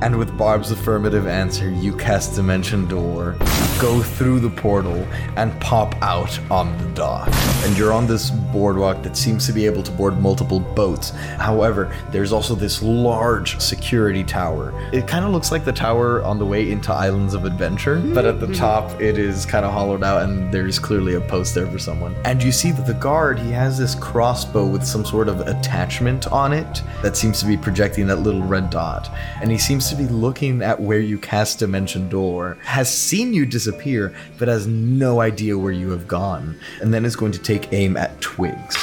[0.05, 3.39] And with Barb's affirmative answer, you cast Dimension Door,
[3.81, 4.97] go through the portal,
[5.39, 7.31] and pop out on the dock.
[7.65, 11.09] And you're on this boardwalk that seems to be able to board multiple boats.
[11.39, 14.79] However, there's also this large security tower.
[14.93, 18.27] It kind of looks like the tower on the way into Islands of Adventure, but
[18.27, 18.57] at the mm-hmm.
[18.57, 22.15] top it is kind of hollowed out and there's clearly a post there for someone.
[22.27, 26.27] And you see that the guard, he has this crossbow with some sort of attachment
[26.27, 29.11] on it that seems to be projecting that little red dot.
[29.41, 33.47] And he seems to be looking at where you cast Dimension Door, has seen you
[33.47, 37.73] disappear, but has no idea where you have gone, and then is going to take
[37.73, 38.77] aim at Twigs.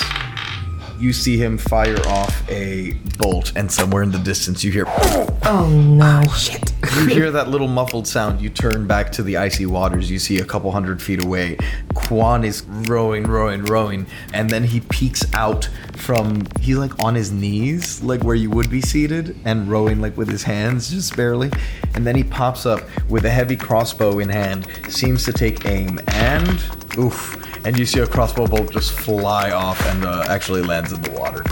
[1.02, 4.86] You see him fire off a bolt, and somewhere in the distance you hear.
[4.88, 6.22] Oh no.
[6.24, 6.72] Oh, shit.
[6.96, 8.40] You hear that little muffled sound.
[8.40, 10.12] You turn back to the icy waters.
[10.12, 11.58] You see a couple hundred feet away.
[11.96, 16.44] Quan is rowing, rowing, rowing, and then he peeks out from.
[16.60, 20.30] He's like on his knees, like where you would be seated, and rowing like with
[20.30, 21.50] his hands, just barely.
[21.96, 26.00] And then he pops up with a heavy crossbow in hand, seems to take aim,
[26.10, 26.64] and
[27.00, 27.51] oof.
[27.64, 31.12] And you see a crossbow bolt just fly off and uh, actually lands in the
[31.12, 31.44] water.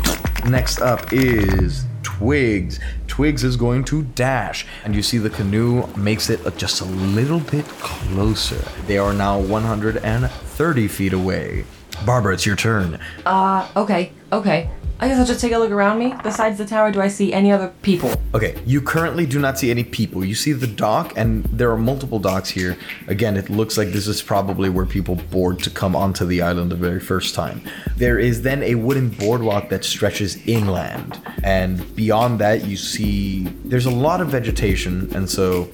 [0.49, 2.79] Next up is Twigs.
[3.07, 7.39] Twigs is going to dash, and you see the canoe makes it just a little
[7.39, 8.63] bit closer.
[8.87, 11.65] They are now 130 feet away.
[12.05, 12.99] Barbara, it's your turn.
[13.25, 14.69] Uh, okay, okay.
[15.01, 16.13] I guess I'll just take a look around me.
[16.23, 18.11] Besides the tower, do I see any other people?
[18.33, 20.25] Okay, you currently do not see any people.
[20.25, 22.77] You see the dock, and there are multiple docks here.
[23.07, 26.71] Again, it looks like this is probably where people board to come onto the island
[26.71, 27.61] the very first time.
[27.95, 33.85] There is then a wooden boardwalk that stretches inland, and beyond that, you see there's
[33.85, 35.69] a lot of vegetation, and so.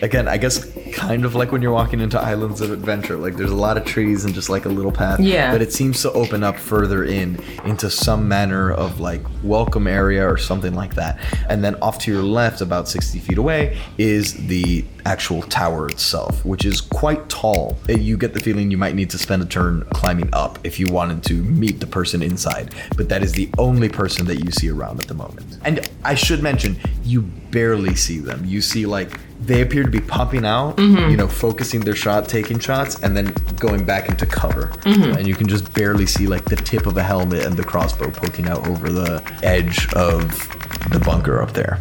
[0.00, 3.16] Again, I guess kind of like when you're walking into Islands of Adventure.
[3.16, 5.20] Like there's a lot of trees and just like a little path.
[5.20, 5.52] Yeah.
[5.52, 10.26] But it seems to open up further in into some manner of like welcome area
[10.28, 11.18] or something like that.
[11.48, 16.44] And then off to your left, about 60 feet away, is the actual tower itself,
[16.44, 17.78] which is quite tall.
[17.88, 20.78] Uh, You get the feeling you might need to spend a turn climbing up if
[20.78, 22.74] you wanted to meet the person inside.
[22.96, 25.58] But that is the only person that you see around at the moment.
[25.64, 28.44] And I should mention, you barely see them.
[28.44, 31.10] You see like they appear to be popping out, Mhm.
[31.10, 34.70] you know, focusing their shot, taking shots, and then going back into cover.
[34.84, 35.16] Mhm.
[35.16, 38.10] And you can just barely see like the tip of a helmet and the crossbow
[38.10, 40.48] poking out over the edge of
[40.90, 41.78] the bunker up there.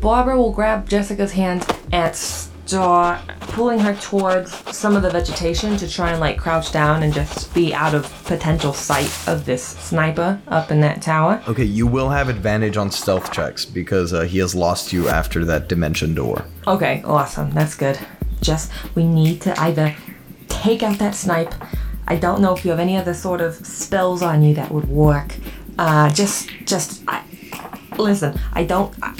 [0.00, 2.14] Barbara will grab Jessica's hand and
[3.52, 7.52] pulling her towards some of the vegetation to try and like crouch down and just
[7.54, 11.42] be out of potential sight of this sniper up in that tower.
[11.48, 15.44] Okay, you will have advantage on stealth checks because uh, he has lost you after
[15.44, 16.44] that dimension door.
[16.66, 17.50] Okay, awesome.
[17.50, 17.98] That's good.
[18.40, 19.94] Just we need to either
[20.48, 21.54] take out that snipe.
[22.06, 24.88] I don't know if you have any other sort of spells on you that would
[24.88, 25.36] work.
[25.78, 27.24] Uh, just, just, I,
[27.96, 28.38] listen.
[28.52, 28.94] I don't.
[29.02, 29.14] I,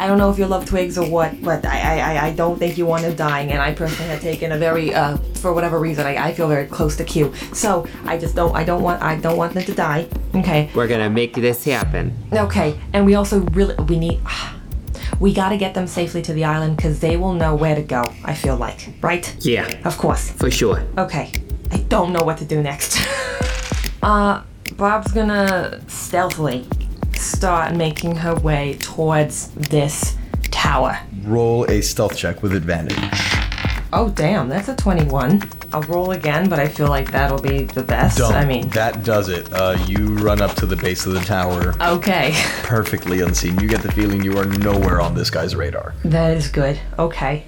[0.00, 2.58] I don't know if you love twigs or what, but I, I, I- I don't
[2.58, 3.50] think you want him dying.
[3.52, 6.66] And I personally have taken a very, uh, for whatever reason, I, I feel very
[6.66, 7.34] close to Q.
[7.52, 10.08] So I just don't, I don't want, I don't want them to die.
[10.34, 10.70] Okay.
[10.74, 12.16] We're gonna make this happen.
[12.32, 14.20] Okay, and we also really we need
[15.18, 17.82] we got to get them safely to the island because they will know where to
[17.82, 18.02] go.
[18.24, 19.24] I feel like, right?
[19.40, 19.66] Yeah.
[19.84, 20.30] Of course.
[20.30, 20.82] For sure.
[20.96, 21.30] Okay,
[21.72, 22.96] I don't know what to do next.
[24.02, 24.42] uh,
[24.76, 26.66] Bob's gonna stealthily
[27.20, 30.16] start making her way towards this
[30.50, 30.98] tower.
[31.22, 32.96] Roll a stealth check with advantage.
[33.92, 35.42] Oh damn, that's a twenty-one.
[35.72, 38.20] I'll roll again, but I feel like that'll be the best.
[38.20, 39.52] I mean, that does it.
[39.52, 43.58] Uh, you run up to the base of the tower, okay, perfectly unseen.
[43.58, 45.94] You get the feeling you are nowhere on this guy's radar.
[46.04, 46.78] that is good.
[46.98, 47.46] Okay.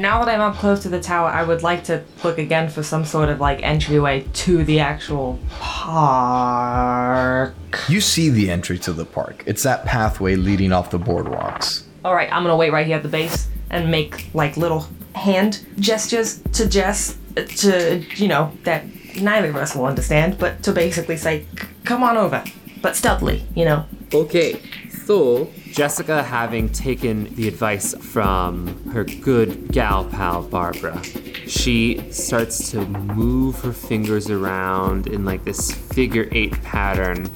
[0.00, 2.84] Now that I'm up close to the tower, I would like to look again for
[2.84, 7.54] some sort of like entryway to the actual park.
[7.88, 9.42] You see the entry to the park.
[9.44, 11.82] It's that pathway leading off the boardwalks.
[12.04, 15.66] All right, I'm gonna wait right here at the base and make like little hand
[15.80, 18.84] gestures to Jess uh, to you know that
[19.20, 21.44] neither of us will understand, but to basically say,
[21.84, 22.44] "Come on over,"
[22.82, 23.84] but stealthily, you know.
[24.14, 24.62] Okay,
[25.04, 31.02] so Jessica, having taken the advice from her good gal pal Barbara,
[31.46, 37.30] she starts to move her fingers around in like this figure eight pattern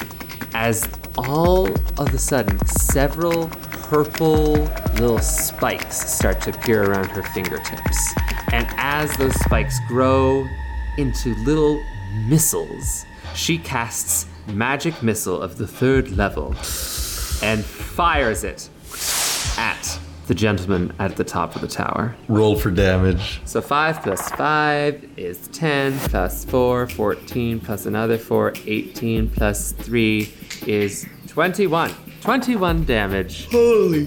[0.54, 1.68] as all
[1.98, 4.54] of a sudden several purple
[4.94, 8.14] little spikes start to appear around her fingertips.
[8.52, 10.46] And as those spikes grow
[10.98, 11.82] into little
[12.26, 13.04] missiles,
[13.34, 16.54] she casts magic missile of the third level
[17.42, 18.68] and fires it
[19.58, 22.14] at the gentleman at the top of the tower.
[22.28, 23.40] Roll for damage.
[23.44, 30.32] So 5 plus 5 is 10, plus 4, 14, plus another 4, 18, plus 3
[30.66, 31.92] is 21.
[32.22, 33.48] 21 damage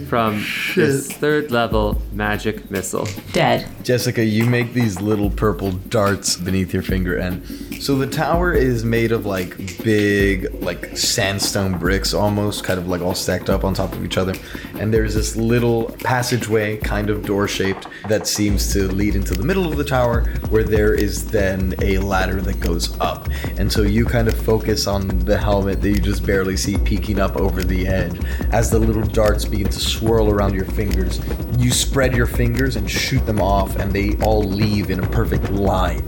[0.07, 0.41] from
[0.73, 3.05] this third level magic missile.
[3.33, 3.69] Dead.
[3.83, 7.45] Jessica, you make these little purple darts beneath your finger end.
[7.81, 13.01] So the tower is made of like big, like sandstone bricks almost, kind of like
[13.01, 14.33] all stacked up on top of each other.
[14.79, 19.43] And there's this little passageway, kind of door shaped, that seems to lead into the
[19.43, 23.27] middle of the tower, where there is then a ladder that goes up.
[23.57, 27.19] And so you kind of focus on the helmet that you just barely see peeking
[27.19, 28.04] up over the edge.
[28.51, 31.19] As the little darts begin to swirl around your fingers,
[31.57, 35.51] you spread your fingers and shoot them off, and they all leave in a perfect
[35.51, 36.03] line.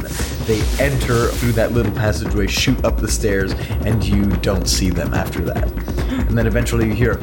[0.46, 3.54] They enter through that little passageway, shoot up the stairs,
[3.86, 5.72] and you don't see them after that.
[6.28, 7.16] And then eventually you hear.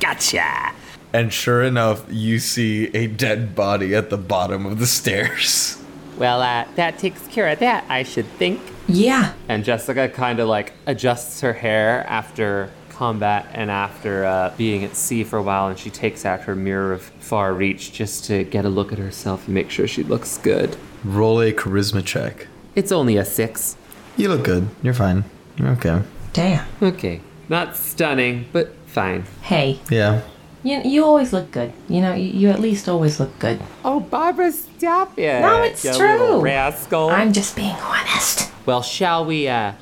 [0.00, 0.72] Gotcha!
[1.12, 5.76] And sure enough, you see a dead body at the bottom of the stairs.
[6.18, 8.60] Well, uh, that takes care of that, I should think.
[8.94, 9.32] Yeah.
[9.48, 14.94] And Jessica kind of like adjusts her hair after combat and after uh, being at
[14.94, 18.44] sea for a while, and she takes out her mirror of far reach just to
[18.44, 20.76] get a look at herself and make sure she looks good.
[21.02, 22.46] Roll a charisma check.
[22.74, 23.76] It's only a six.
[24.16, 24.68] You look good.
[24.82, 25.24] You're fine.
[25.56, 26.02] You're okay.
[26.34, 26.66] Damn.
[26.82, 27.20] Okay.
[27.48, 29.24] Not stunning, but fine.
[29.42, 30.20] Hey, Yeah.
[30.62, 31.72] you, you always look good.
[31.88, 33.60] You know, you, you at least always look good.
[33.84, 35.40] Oh, Barbara, stop it.
[35.40, 36.18] No, it's you true.
[36.18, 37.08] Little rascal.
[37.08, 38.49] I'm just being honest.
[38.66, 39.72] Well, shall we, uh,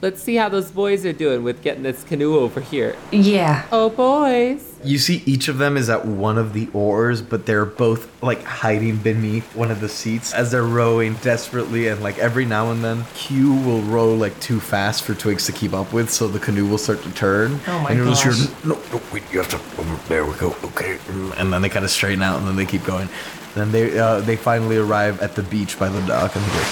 [0.00, 2.94] let's see how those boys are doing with getting this canoe over here.
[3.10, 3.66] Yeah.
[3.72, 4.64] Oh, boys.
[4.84, 8.44] You see, each of them is at one of the oars, but they're both like
[8.44, 11.88] hiding beneath one of the seats as they're rowing desperately.
[11.88, 15.52] And like every now and then, Q will row like too fast for Twigs to
[15.52, 17.58] keep up with, so the canoe will start to turn.
[17.66, 18.38] Oh my and you'll just gosh.
[18.38, 19.82] hear, no, no, wait, you have to.
[19.82, 20.54] um, there we go.
[20.62, 23.08] Okay, mm," and then they kind of straighten out, and then they keep going.
[23.56, 26.62] Then they uh, they finally arrive at the beach by the dock, and they go,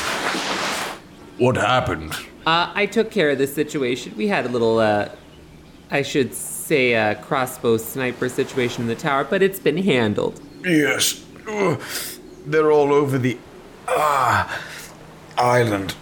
[1.38, 2.12] What happened?
[2.46, 4.14] Uh, I took care of the situation.
[4.16, 5.08] We had a little, uh,
[5.90, 10.40] I should say, a crossbow sniper situation in the tower, but it's been handled.
[10.64, 11.24] Yes.
[11.48, 11.80] Ugh.
[12.46, 13.38] They're all over the
[13.88, 14.62] ah
[15.36, 15.94] island.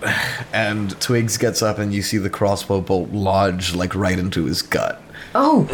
[0.53, 4.63] and Twigs gets up, and you see the crossbow bolt lodge like right into his
[4.63, 5.01] gut.
[5.35, 5.67] Oh,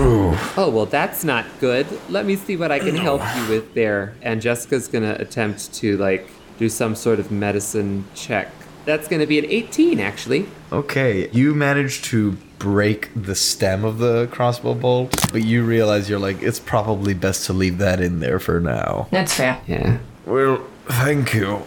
[0.57, 1.87] Oh, well, that's not good.
[2.09, 4.15] Let me see what I can help you with there.
[4.23, 6.27] And Jessica's gonna attempt to, like,
[6.59, 8.49] do some sort of medicine check.
[8.85, 10.47] That's gonna be an 18, actually.
[10.73, 16.19] Okay, you managed to break the stem of the crossbow bolt, but you realize you're
[16.19, 19.09] like, it's probably best to leave that in there for now.
[19.11, 19.61] that's fair.
[19.67, 19.99] Yeah.
[20.27, 21.63] Well, thank you.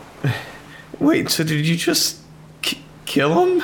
[0.99, 2.19] Wait, so did you just
[2.61, 3.63] k- kill him?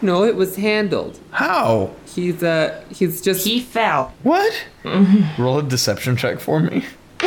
[0.00, 1.20] No, it was handled.
[1.30, 1.92] How?
[2.06, 3.46] He's, uh, he's just.
[3.46, 4.12] He fell.
[4.22, 4.52] What?
[5.38, 6.84] Roll a deception check for me.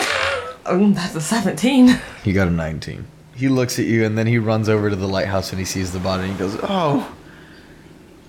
[0.68, 1.96] Oh, that's a 17.
[2.24, 3.06] You got a 19.
[3.36, 5.92] He looks at you and then he runs over to the lighthouse and he sees
[5.92, 7.14] the body and he goes, Oh.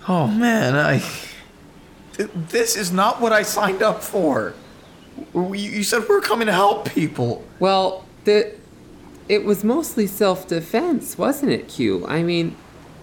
[0.08, 1.02] Oh man, I.
[2.16, 4.54] This is not what I signed up for.
[5.34, 7.44] You you said we are coming to help people.
[7.58, 8.54] Well, the
[9.28, 12.06] it was mostly self-defense, wasn't it, Q?
[12.06, 12.56] I mean,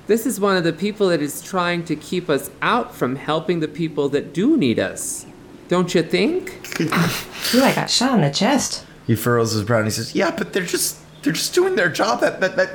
[0.08, 3.60] this is one of the people that is trying to keep us out from helping
[3.60, 5.26] the people that do need us.
[5.68, 6.66] Don't you think?
[6.66, 8.86] Feel like I got shot in the chest.
[9.06, 11.90] He furrows his brow and he says, "Yeah, but they're just they're just doing their
[11.90, 12.22] job.
[12.22, 12.72] That that that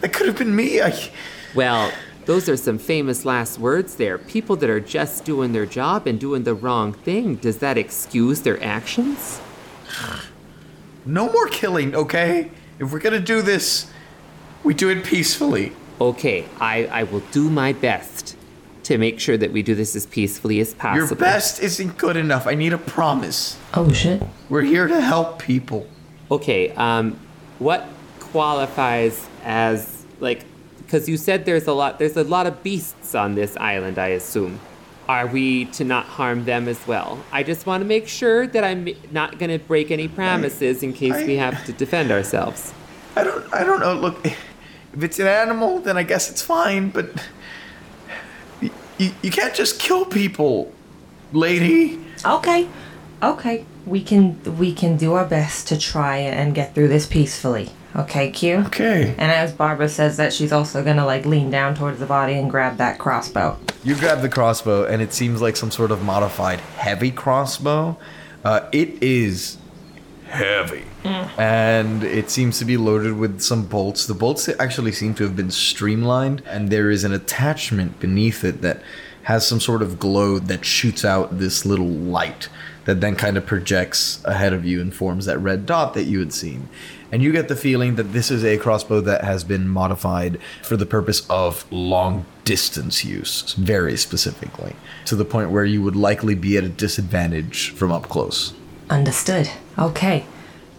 [0.00, 0.82] that could have been me.
[0.82, 1.10] I
[1.54, 1.92] Well,
[2.26, 4.18] those are some famous last words there.
[4.18, 7.36] People that are just doing their job and doing the wrong thing.
[7.36, 9.40] Does that excuse their actions?
[11.06, 12.50] no more killing, okay?
[12.78, 13.90] If we're gonna do this,
[14.62, 15.72] we do it peacefully.
[16.00, 18.36] Okay, I, I will do my best
[18.84, 21.08] to make sure that we do this as peacefully as possible.
[21.08, 22.46] Your best isn't good enough.
[22.46, 23.58] I need a promise.
[23.74, 24.22] Oh, shit.
[24.48, 25.86] We're here to help people.
[26.30, 27.18] Okay, um,
[27.58, 27.86] what
[28.20, 30.44] qualifies as like?
[30.78, 33.98] Because you said there's a lot, there's a lot of beasts on this island.
[33.98, 34.60] I assume.
[35.08, 37.18] Are we to not harm them as well?
[37.32, 40.92] I just want to make sure that I'm not going to break any promises in
[40.92, 42.74] case we have to defend ourselves.
[43.16, 43.94] I don't I don't know.
[43.94, 46.90] Look, if it's an animal, then I guess it's fine.
[46.90, 47.10] But
[48.60, 50.72] you, you, you can't just kill people,
[51.32, 51.98] lady.
[52.24, 52.68] Okay.
[53.22, 53.64] Okay.
[53.88, 57.70] We can we can do our best to try and get through this peacefully.
[57.96, 58.58] Okay, Q?
[58.66, 59.14] Okay.
[59.18, 62.50] And as Barbara says that she's also gonna like lean down towards the body and
[62.50, 63.58] grab that crossbow.
[63.82, 67.98] You grab the crossbow, and it seems like some sort of modified heavy crossbow.
[68.44, 69.58] Uh, it is
[70.28, 70.84] heavy.
[71.04, 74.06] and it seems to be loaded with some bolts.
[74.06, 78.60] The bolts actually seem to have been streamlined, and there is an attachment beneath it
[78.60, 78.82] that
[79.22, 82.48] has some sort of glow that shoots out this little light
[82.88, 86.20] that then kind of projects ahead of you and forms that red dot that you
[86.20, 86.70] had seen.
[87.12, 90.74] And you get the feeling that this is a crossbow that has been modified for
[90.74, 94.74] the purpose of long distance use, very specifically,
[95.04, 98.54] to the point where you would likely be at a disadvantage from up close.
[98.88, 99.50] Understood.
[99.78, 100.24] Okay.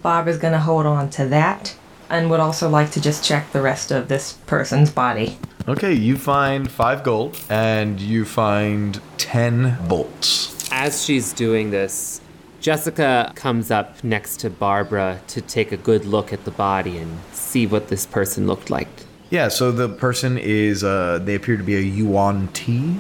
[0.02, 1.76] Barbara's gonna hold on to that
[2.10, 5.38] and would also like to just check the rest of this person's body.
[5.68, 10.49] Okay, you find five gold and you find ten bolts.
[10.72, 12.22] As she's doing this,
[12.62, 17.20] Jessica comes up next to Barbara to take a good look at the body and
[17.32, 18.88] see what this person looked like.
[19.30, 23.00] Yeah, so the person is, uh, they appear to be a Yuan Ti,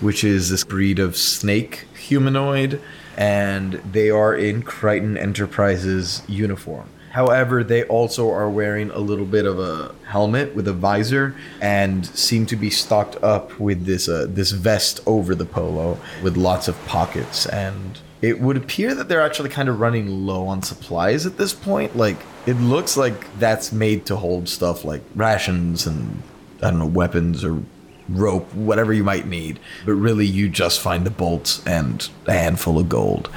[0.00, 2.80] which is this breed of snake humanoid,
[3.16, 6.88] and they are in Crichton Enterprises uniform.
[7.10, 12.06] However, they also are wearing a little bit of a helmet with a visor and
[12.06, 16.68] seem to be stocked up with this uh, this vest over the polo with lots
[16.68, 21.24] of pockets and it would appear that they're actually kind of running low on supplies
[21.26, 21.96] at this point.
[21.96, 26.22] Like it looks like that's made to hold stuff like rations and
[26.62, 27.62] I don't know weapons or
[28.10, 29.58] rope, whatever you might need.
[29.84, 33.30] But really, you just find the bolts and a handful of gold.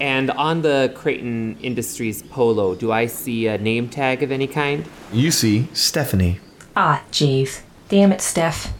[0.00, 4.88] And on the Crichton Industries polo, do I see a name tag of any kind?
[5.12, 6.40] You see Stephanie.
[6.76, 7.62] Ah, jeez.
[7.88, 8.72] Damn it, Steph.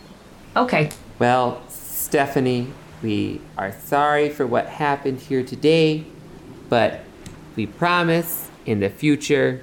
[0.56, 0.90] Okay.
[1.18, 2.68] Well, Stephanie,
[3.02, 6.04] we are sorry for what happened here today,
[6.68, 7.00] but
[7.56, 9.62] we promise in the future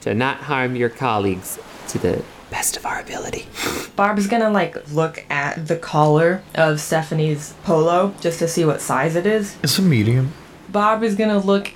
[0.00, 1.58] to not harm your colleagues
[1.88, 3.46] to the best of our ability.
[3.96, 9.16] Barb's gonna like look at the collar of Stephanie's polo just to see what size
[9.16, 9.56] it is.
[9.62, 10.32] It's a medium.
[10.68, 11.72] Barb is gonna look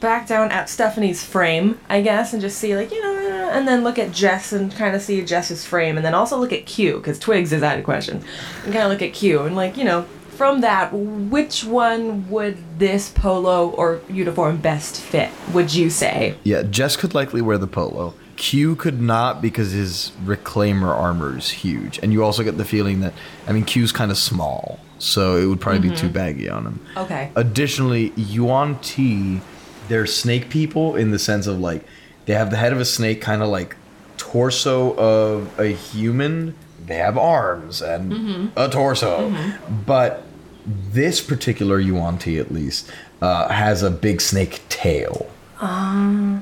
[0.00, 3.84] back down at Stephanie's frame, I guess, and just see like you know, and then
[3.84, 6.98] look at Jess and kind of see Jess's frame, and then also look at Q
[6.98, 8.22] because Twigs is out of question,
[8.64, 10.06] and kind of look at Q and like you know.
[10.34, 15.30] From that, which one would this polo or uniform best fit?
[15.52, 16.34] Would you say?
[16.42, 18.14] Yeah, Jess could likely wear the polo.
[18.44, 23.00] Q could not because his reclaimer armor is huge, and you also get the feeling
[23.00, 23.14] that
[23.46, 25.96] I mean Q's kind of small, so it would probably be mm-hmm.
[25.96, 26.86] too baggy on him.
[26.94, 27.30] Okay.
[27.36, 29.40] Additionally, Yuan Ti,
[29.88, 31.86] they're snake people in the sense of like
[32.26, 33.76] they have the head of a snake, kind of like
[34.18, 36.54] torso of a human.
[36.84, 38.58] They have arms and mm-hmm.
[38.58, 39.84] a torso, mm-hmm.
[39.86, 40.22] but
[40.66, 42.92] this particular Yuan Ti, at least,
[43.22, 45.30] uh, has a big snake tail.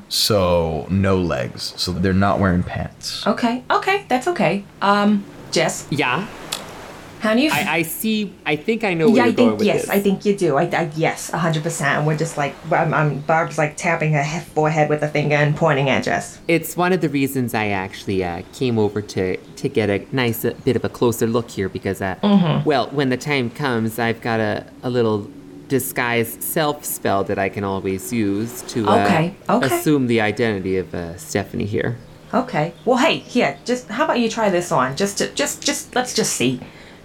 [0.08, 1.74] So no legs.
[1.76, 3.26] So they're not wearing pants.
[3.26, 3.64] Okay.
[3.70, 4.04] Okay.
[4.08, 4.64] That's okay.
[4.80, 6.26] Um, Jess, Yeah,
[7.20, 7.50] how do you?
[7.52, 8.32] I, I see.
[8.46, 9.90] I think I know where yeah, I you're going think with yes, this.
[9.90, 10.56] I think you do.
[10.56, 11.98] I, I yes, hundred percent.
[11.98, 15.54] And we're just like, I'm, I'm, Barb's like tapping her forehead with a finger and
[15.54, 16.40] pointing at Jess.
[16.48, 20.44] It's one of the reasons I actually uh, came over to to get a nice
[20.44, 22.64] uh, bit of a closer look here because, uh, Mm-hmm.
[22.64, 25.30] well, when the time comes, I've got a, a little
[25.72, 29.66] disguise self spell that I can always use to uh, Okay, okay.
[29.78, 31.96] assume the identity of uh, Stephanie here.
[32.34, 32.74] Okay.
[32.84, 34.96] Well, hey, here, just how about you try this on?
[34.96, 36.60] Just to, just, just let's just see.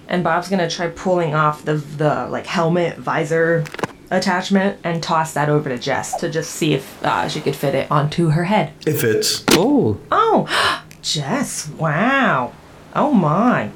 [0.09, 3.63] And Bob's gonna try pulling off the the like helmet visor
[4.11, 7.74] attachment and toss that over to Jess to just see if uh, she could fit
[7.74, 8.72] it onto her head.
[8.86, 9.43] It fits.
[9.51, 11.70] Oh, Oh, Jess!
[11.70, 12.51] Wow.
[12.93, 13.72] Oh my.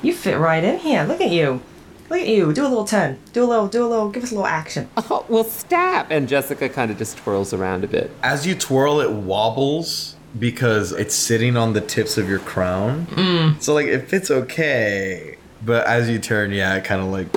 [0.00, 1.02] You fit right in here.
[1.04, 1.60] Look at you.
[2.12, 2.52] Look at you.
[2.52, 3.18] Do a little turn.
[3.32, 3.68] Do a little.
[3.68, 4.10] Do a little.
[4.10, 4.86] Give us a little action.
[4.98, 6.08] oh well, stop!
[6.10, 8.10] And Jessica kind of just twirls around a bit.
[8.22, 13.06] As you twirl, it wobbles because it's sitting on the tips of your crown.
[13.06, 13.62] Mm.
[13.62, 17.28] So like it fits okay, but as you turn, yeah, it kind of like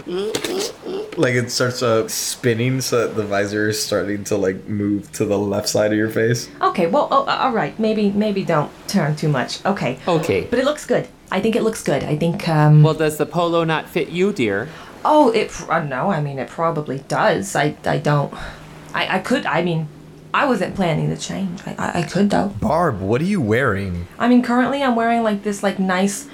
[1.17, 5.25] like it starts uh, spinning, so that the visor is starting to like move to
[5.25, 6.49] the left side of your face.
[6.61, 6.87] Okay.
[6.87, 7.07] Well.
[7.11, 7.77] Oh, all right.
[7.79, 8.11] Maybe.
[8.11, 9.63] Maybe don't turn too much.
[9.65, 9.99] Okay.
[10.07, 10.47] Okay.
[10.49, 11.07] But it looks good.
[11.31, 12.03] I think it looks good.
[12.03, 12.47] I think.
[12.49, 12.83] Um.
[12.83, 14.67] Well, does the polo not fit you, dear?
[15.03, 15.49] Oh, it.
[15.49, 17.55] pr- Uh, no, I mean it probably does.
[17.55, 17.75] I.
[17.85, 18.33] I don't.
[18.93, 19.17] I.
[19.17, 19.45] I could.
[19.45, 19.87] I mean,
[20.33, 21.61] I wasn't planning to change.
[21.65, 21.75] I.
[21.77, 22.49] I, I could though.
[22.59, 24.07] Barb, what are you wearing?
[24.19, 26.27] I mean, currently I'm wearing like this like nice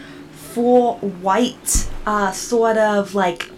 [0.53, 3.49] full white uh sort of like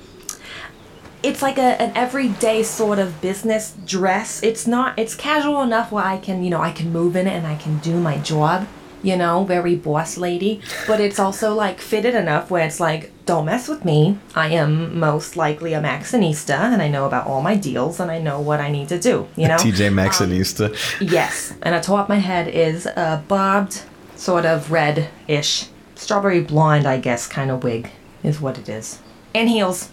[1.24, 4.44] it's like a, an everyday sort of business dress.
[4.44, 7.32] It's not it's casual enough where I can, you know, I can move in it
[7.32, 8.68] and I can do my job,
[9.02, 13.46] you know, very boss lady, but it's also like fitted enough where it's like don't
[13.46, 14.18] mess with me.
[14.36, 18.20] I am most likely a Maxxinista and I know about all my deals and I
[18.20, 19.56] know what I need to do, you know?
[19.66, 20.76] TJ Maxxinista.
[21.00, 23.84] Yes, and atop my head is a bobbed,
[24.18, 25.68] sort of red-ish,
[26.04, 27.89] strawberry blonde, I guess, kind of wig,
[28.24, 28.99] is what it is.
[29.34, 29.91] And heels.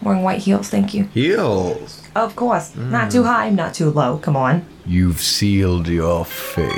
[0.00, 1.04] Wearing white heels, thank you.
[1.12, 2.02] Heels.
[2.14, 2.74] Of course.
[2.76, 4.18] Not too high, not too low.
[4.18, 4.64] Come on.
[4.86, 6.70] You've sealed your fate.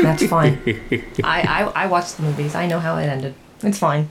[0.00, 0.58] That's fine.
[1.22, 2.54] I, I I watched the movies.
[2.54, 3.34] I know how it ended.
[3.62, 4.10] It's fine.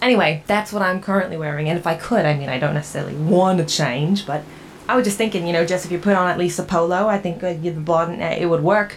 [0.00, 3.16] Anyway, that's what I'm currently wearing, and if I could, I mean, I don't necessarily
[3.16, 4.44] want to change, but
[4.88, 7.08] I was just thinking, you know, just if you put on at least a polo,
[7.08, 8.96] I think uh, the bottom uh, it would work.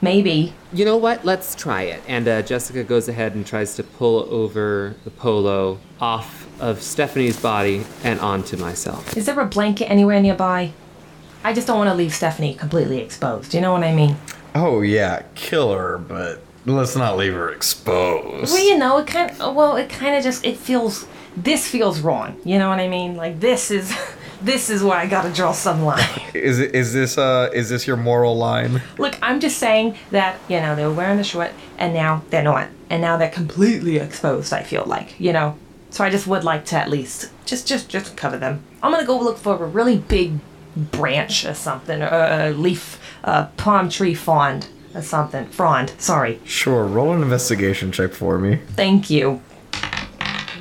[0.00, 0.52] Maybe.
[0.72, 1.24] You know what?
[1.24, 2.02] Let's try it.
[2.06, 7.40] And uh, Jessica goes ahead and tries to pull over the polo off of Stephanie's
[7.40, 9.16] body and onto myself.
[9.16, 10.72] Is there a blanket anywhere nearby?
[11.44, 13.54] I just don't want to leave Stephanie completely exposed.
[13.54, 14.16] You know what I mean?
[14.54, 18.52] Oh yeah, kill her, but let's not leave her exposed.
[18.52, 22.00] Well, you know, it kind of, well, it kind of just it feels this feels
[22.00, 22.40] wrong.
[22.44, 23.16] You know what I mean?
[23.16, 23.94] Like this is
[24.42, 26.08] this is where I gotta draw some line.
[26.34, 28.82] Is it is this uh is this your moral line?
[28.98, 32.42] Look, I'm just saying that you know they were wearing the short and now they're
[32.42, 34.52] not, and now they're completely exposed.
[34.52, 35.56] I feel like you know,
[35.90, 38.62] so I just would like to at least just just just cover them.
[38.82, 40.38] I'm gonna go look for a really big
[40.76, 45.46] branch or something, or a leaf, a palm tree frond or something.
[45.46, 46.40] Frond, sorry.
[46.44, 48.60] Sure, roll an investigation check for me.
[48.74, 49.40] Thank you.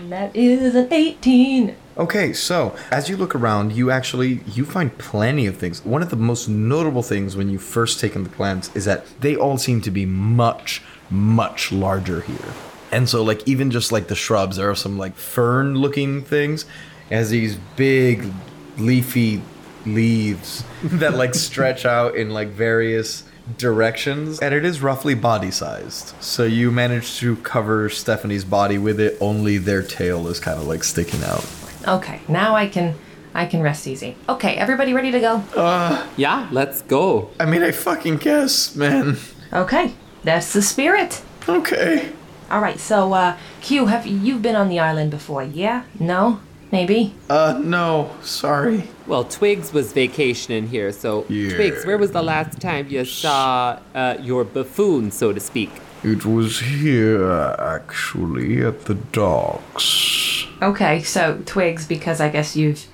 [0.10, 1.76] That is an 18.
[1.98, 5.84] Okay, so as you look around, you actually you find plenty of things.
[5.86, 9.06] One of the most notable things when you first take in the plants is that
[9.22, 12.54] they all seem to be much, much larger here.
[12.92, 16.66] And so like even just like the shrubs, there are some like fern looking things.
[17.12, 18.30] as these big
[18.78, 19.42] leafy
[19.86, 23.24] leaves that like stretch out in like various
[23.60, 29.00] directions and it is roughly body sized so you manage to cover stephanie's body with
[29.00, 31.46] it only their tail is kind of like sticking out
[31.88, 32.96] Okay, now I can
[33.34, 34.16] I can rest easy.
[34.30, 35.44] Okay, everybody ready to go?
[35.56, 37.30] uh Yeah, let's go.
[37.40, 39.18] i mean i fucking guess man
[39.54, 41.22] Okay, that's the spirit.
[41.48, 42.10] okay
[42.52, 45.44] All right, so uh, Q, have you've been on the island before?
[45.44, 45.84] Yeah?
[46.00, 46.40] No?
[46.72, 47.14] Maybe?
[47.30, 52.88] uh no sorry Well, Twigs was vacationing here, so Twigs, where was the last time
[52.90, 55.70] you saw uh, your buffoon, so to speak?
[56.06, 57.28] It was here,
[57.60, 60.46] actually, at the docks.
[60.62, 62.86] Okay, so Twigs, because I guess you've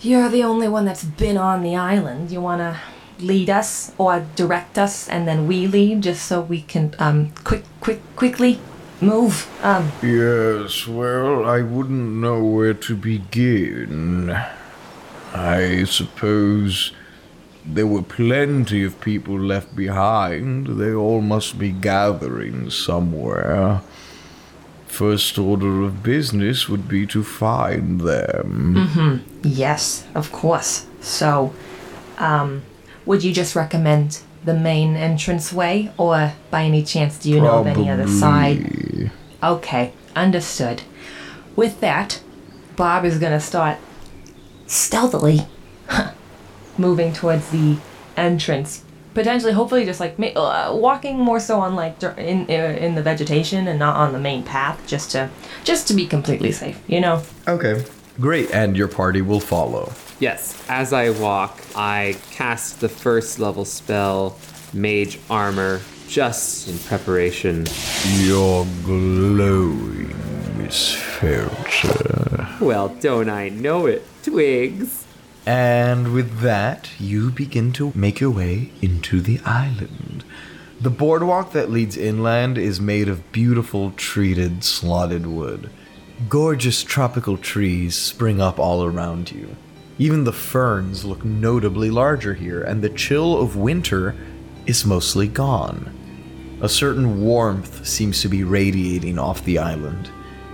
[0.00, 2.32] you're the only one that's been on the island.
[2.32, 2.80] You wanna
[3.20, 7.62] lead us or direct us, and then we lead, just so we can um quick
[7.80, 8.58] quick quickly
[9.00, 9.46] move.
[9.62, 14.36] Um, Yes, well, I wouldn't know where to begin.
[15.32, 16.90] I suppose
[17.74, 20.66] there were plenty of people left behind.
[20.80, 23.80] They all must be gathering somewhere.
[24.86, 28.88] First order of business would be to find them.
[28.88, 29.20] mhm.
[29.42, 30.86] Yes, of course.
[31.00, 31.52] So,
[32.18, 32.62] um,
[33.06, 37.66] would you just recommend the main entranceway, or by any chance do you know of
[37.66, 38.60] any other side?
[38.62, 39.10] Probably.
[39.42, 40.82] Okay, understood.
[41.54, 42.20] With that,
[42.76, 43.76] Bob is gonna start
[44.66, 45.40] stealthily
[46.78, 47.76] moving towards the
[48.16, 48.84] entrance.
[49.14, 53.66] Potentially, hopefully, just like uh, walking more so on like in uh, in the vegetation
[53.66, 55.28] and not on the main path, just to
[55.64, 56.80] just to be completely safe.
[56.86, 57.22] You know.
[57.46, 57.84] okay
[58.20, 63.64] great and your party will follow Yes, as I walk, I cast the first level
[63.64, 64.36] spell,
[64.72, 67.66] Mage Armor, just in preparation.
[68.16, 70.08] You're glowing,
[70.58, 72.60] Miss Felcher.
[72.60, 75.06] Well, don't I know it, Twigs?
[75.48, 80.22] And with that, you begin to make your way into the island.
[80.78, 85.70] The boardwalk that leads inland is made of beautiful treated, slotted wood.
[86.28, 89.56] Gorgeous tropical trees spring up all around you.
[89.98, 94.14] Even the ferns look notably larger here, and the chill of winter
[94.66, 96.58] is mostly gone.
[96.60, 100.10] A certain warmth seems to be radiating off the island.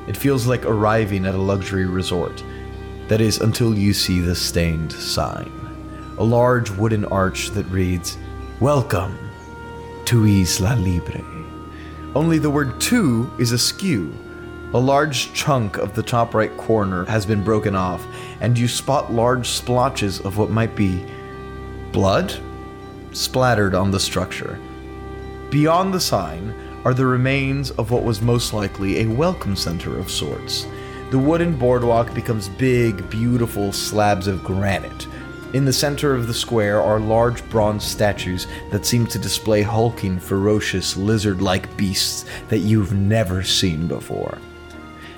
[0.06, 2.44] It feels like arriving at a luxury resort.
[3.08, 5.52] That is, until you see the stained sign.
[6.16, 8.16] A large wooden arch that reads,
[8.60, 9.18] Welcome
[10.06, 11.22] to Isla Libre.
[12.14, 14.14] Only the word to is askew.
[14.72, 18.02] A large chunk of the top right corner has been broken off,
[18.40, 21.04] and you spot large splotches of what might be
[21.92, 22.34] blood
[23.12, 24.58] splattered on the structure.
[25.50, 26.54] Beyond the sign
[26.86, 30.66] are the remains of what was most likely a welcome center of sorts.
[31.14, 35.06] The wooden boardwalk becomes big, beautiful slabs of granite.
[35.52, 40.18] In the center of the square are large bronze statues that seem to display hulking,
[40.18, 44.38] ferocious, lizard like beasts that you've never seen before.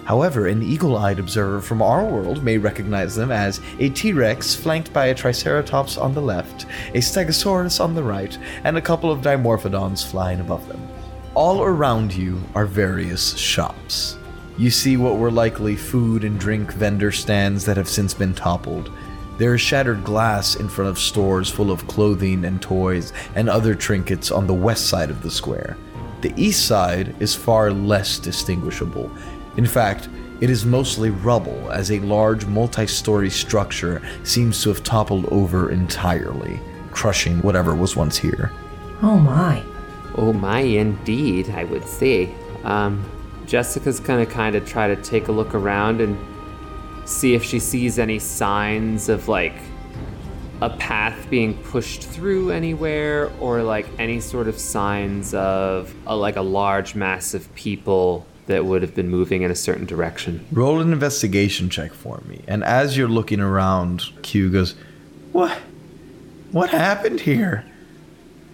[0.05, 4.55] However, an eagle eyed observer from our world may recognize them as a T Rex
[4.55, 9.11] flanked by a Triceratops on the left, a Stegosaurus on the right, and a couple
[9.11, 10.86] of Dimorphodons flying above them.
[11.34, 14.18] All around you are various shops.
[14.59, 18.90] You see what were likely food and drink vendor stands that have since been toppled.
[19.36, 23.74] There is shattered glass in front of stores full of clothing and toys and other
[23.74, 25.76] trinkets on the west side of the square.
[26.22, 29.11] The east side is far less distinguishable.
[29.59, 30.09] In fact,
[30.40, 35.70] it is mostly rubble, as a large multi story structure seems to have toppled over
[35.70, 36.61] entirely,
[36.92, 38.52] crushing whatever was once here.
[39.02, 39.62] Oh my.
[40.14, 42.34] Oh my, indeed, I would say.
[42.64, 43.04] Um,
[43.47, 46.18] Jessica's gonna kind of try to take a look around and
[47.09, 49.55] see if she sees any signs of like
[50.61, 56.36] a path being pushed through anywhere or like any sort of signs of a, like
[56.36, 60.44] a large mass of people that would have been moving in a certain direction.
[60.53, 62.42] Roll an investigation check for me.
[62.47, 64.74] And as you're looking around, Q goes,
[65.32, 65.59] What?
[66.53, 67.64] What happened here?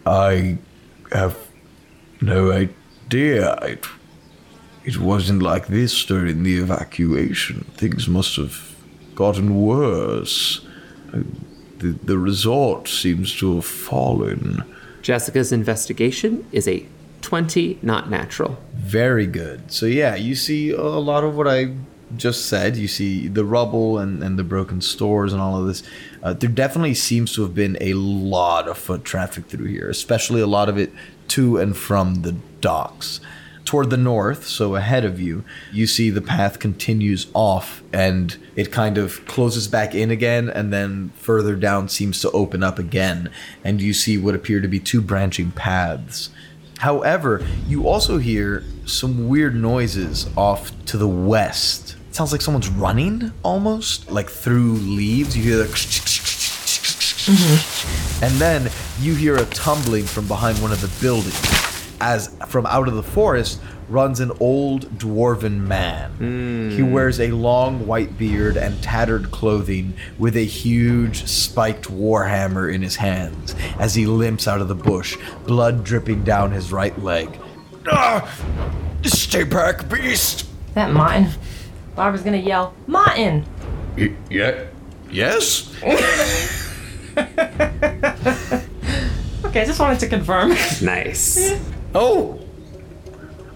[0.04, 0.58] I
[1.12, 1.38] have
[2.20, 3.54] no idea.
[3.62, 3.86] It,
[4.84, 7.64] it wasn't like this during the evacuation.
[7.76, 8.74] Things must have
[9.14, 10.64] gotten worse.
[11.78, 14.64] The, the resort seems to have fallen.
[15.02, 16.86] Jessica's investigation is a
[17.22, 18.58] 20, not natural.
[18.74, 19.70] Very good.
[19.70, 21.74] So, yeah, you see a lot of what I
[22.16, 22.76] just said.
[22.76, 25.82] You see the rubble and, and the broken stores and all of this.
[26.22, 30.40] Uh, there definitely seems to have been a lot of foot traffic through here, especially
[30.40, 30.92] a lot of it
[31.28, 33.20] to and from the docks.
[33.64, 38.72] Toward the north, so ahead of you, you see the path continues off and it
[38.72, 43.30] kind of closes back in again, and then further down seems to open up again,
[43.62, 46.30] and you see what appear to be two branching paths.
[46.78, 51.96] However, you also hear some weird noises off to the west.
[52.08, 55.36] It sounds like someone's running almost, like through leaves.
[55.36, 55.64] You hear the.
[57.22, 58.24] Mm-hmm.
[58.24, 58.68] And then
[59.00, 61.61] you hear a tumbling from behind one of the buildings
[62.02, 66.70] as from out of the forest runs an old dwarven man.
[66.74, 72.82] He wears a long white beard and tattered clothing with a huge spiked warhammer in
[72.82, 77.28] his hands as he limps out of the bush, blood dripping down his right leg.
[77.86, 78.28] Ah!
[79.04, 80.46] Stay back, beast!
[80.74, 81.28] That Martin.
[81.94, 83.44] Barbara's gonna yell, Martin!
[83.96, 84.64] Y- yeah?
[85.10, 85.70] Yes?
[89.44, 90.50] Okay, I just wanted to confirm.
[90.80, 91.60] Nice.
[91.94, 92.40] Oh!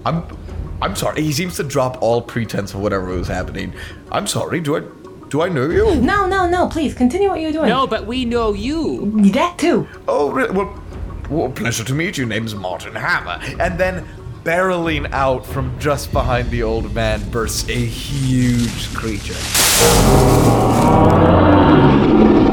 [0.04, 0.24] I'm
[0.80, 1.22] I'm sorry.
[1.22, 3.72] He seems to drop all pretense of whatever was happening.
[4.12, 4.82] I'm sorry, do I
[5.28, 5.96] do I know you?
[5.96, 7.68] No, no, no, please continue what you're doing.
[7.68, 9.10] No, but we know you.
[9.32, 9.88] That too.
[10.06, 10.82] Oh, re- well,
[11.28, 12.26] well, pleasure to meet you.
[12.26, 13.40] Name's Martin Hammer.
[13.58, 14.06] And then
[14.44, 19.34] barreling out from just behind the old man bursts a huge creature.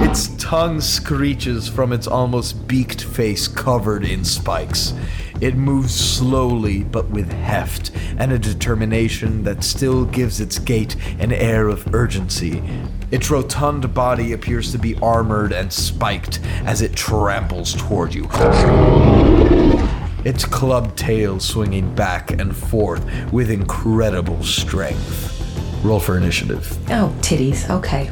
[0.03, 4.93] Its tongue screeches from its almost beaked face covered in spikes.
[5.43, 11.33] It moves slowly but with heft and a determination that still gives its gait an
[11.33, 12.63] air of urgency.
[13.11, 18.29] Its rotund body appears to be armored and spiked as it tramples toward you.
[20.23, 25.29] Its club tail swinging back and forth with incredible strength.
[25.83, 26.71] Roll for initiative.
[26.89, 27.69] Oh, titties.
[27.69, 28.09] Okay.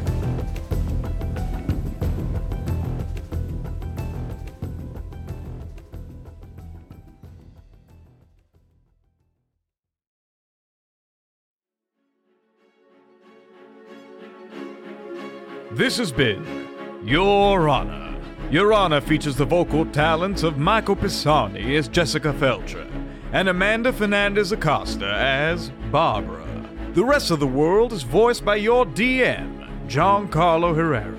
[15.82, 16.68] This has been
[17.04, 18.16] Your Honor.
[18.52, 22.88] Your Honor features the vocal talents of Michael Pisani as Jessica Felcher
[23.32, 26.46] and Amanda Fernandez Acosta as Barbara.
[26.94, 31.18] The rest of the world is voiced by your DM, Giancarlo Herrera.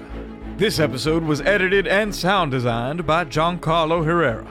[0.55, 4.47] This episode was edited and sound designed by Giancarlo Herrera.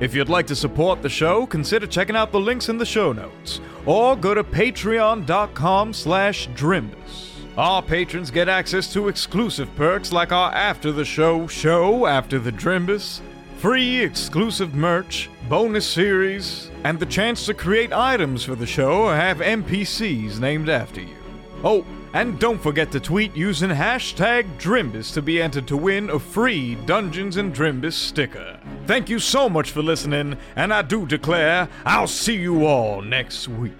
[0.00, 3.12] If you'd like to support the show, consider checking out the links in the show
[3.12, 7.31] notes, or go to patreon.com slash drimbus.
[7.58, 12.50] Our patrons get access to exclusive perks like our After the Show show after the
[12.50, 13.20] Drimbus,
[13.58, 19.14] free exclusive merch, bonus series, and the chance to create items for the show or
[19.14, 21.14] have NPCs named after you.
[21.62, 21.84] Oh,
[22.14, 26.76] and don't forget to tweet using hashtag Drimbus to be entered to win a free
[26.86, 28.58] Dungeons and Drimbus sticker.
[28.86, 33.46] Thank you so much for listening, and I do declare I'll see you all next
[33.46, 33.72] week.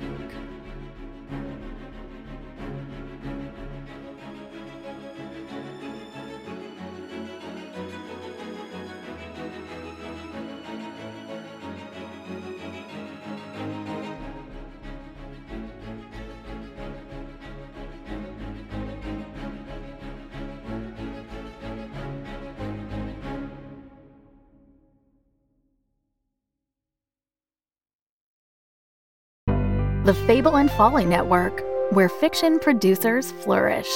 [30.05, 33.87] The Fable and Folly Network, where fiction producers flourish.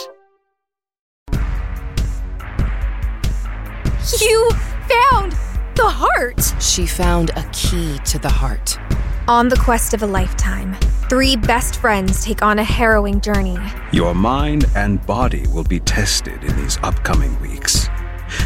[4.20, 4.50] You
[4.88, 5.32] found
[5.74, 6.54] the heart!
[6.62, 8.78] She found a key to the heart.
[9.26, 10.76] On the quest of a lifetime,
[11.10, 13.58] three best friends take on a harrowing journey.
[13.90, 17.88] Your mind and body will be tested in these upcoming weeks,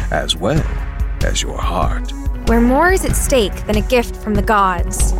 [0.09, 0.65] as well
[1.23, 2.11] as your heart.
[2.51, 5.13] Where more is at stake than a gift from the gods.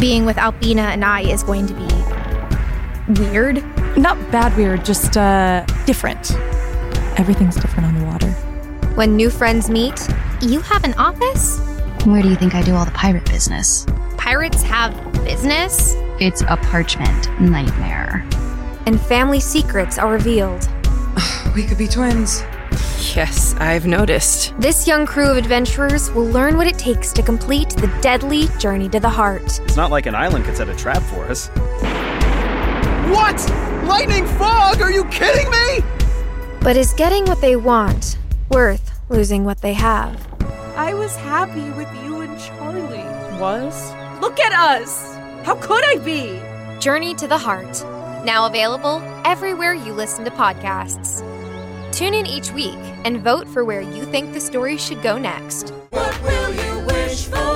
[0.00, 3.62] Being with Albina and I is going to be weird.
[3.98, 6.30] Not bad weird, just uh different.
[7.20, 8.30] Everything's different on the water.
[8.94, 10.08] When new friends meet,
[10.40, 11.60] you have an office?
[12.06, 13.84] Where do you think I do all the pirate business?
[14.16, 15.92] Pirates have business?
[16.20, 18.26] It's a parchment nightmare.
[18.86, 20.66] And family secrets are revealed.
[21.54, 22.44] we could be twins.
[23.14, 24.54] Yes, I've noticed.
[24.58, 28.88] This young crew of adventurers will learn what it takes to complete the deadly journey
[28.90, 29.60] to the heart.
[29.60, 31.48] It's not like an island could set a trap for us.
[33.08, 33.38] What?
[33.86, 34.80] Lightning fog?
[34.80, 35.80] Are you kidding me?
[36.60, 38.18] But is getting what they want
[38.50, 40.26] worth losing what they have?
[40.76, 43.40] I was happy with you and Charlie.
[43.40, 43.92] Was?
[44.20, 45.14] Look at us!
[45.44, 46.38] How could I be?
[46.80, 47.82] Journey to the Heart.
[48.24, 51.22] Now available everywhere you listen to podcasts.
[51.98, 55.70] Tune in each week and vote for where you think the story should go next.
[55.90, 57.47] What will you wish for?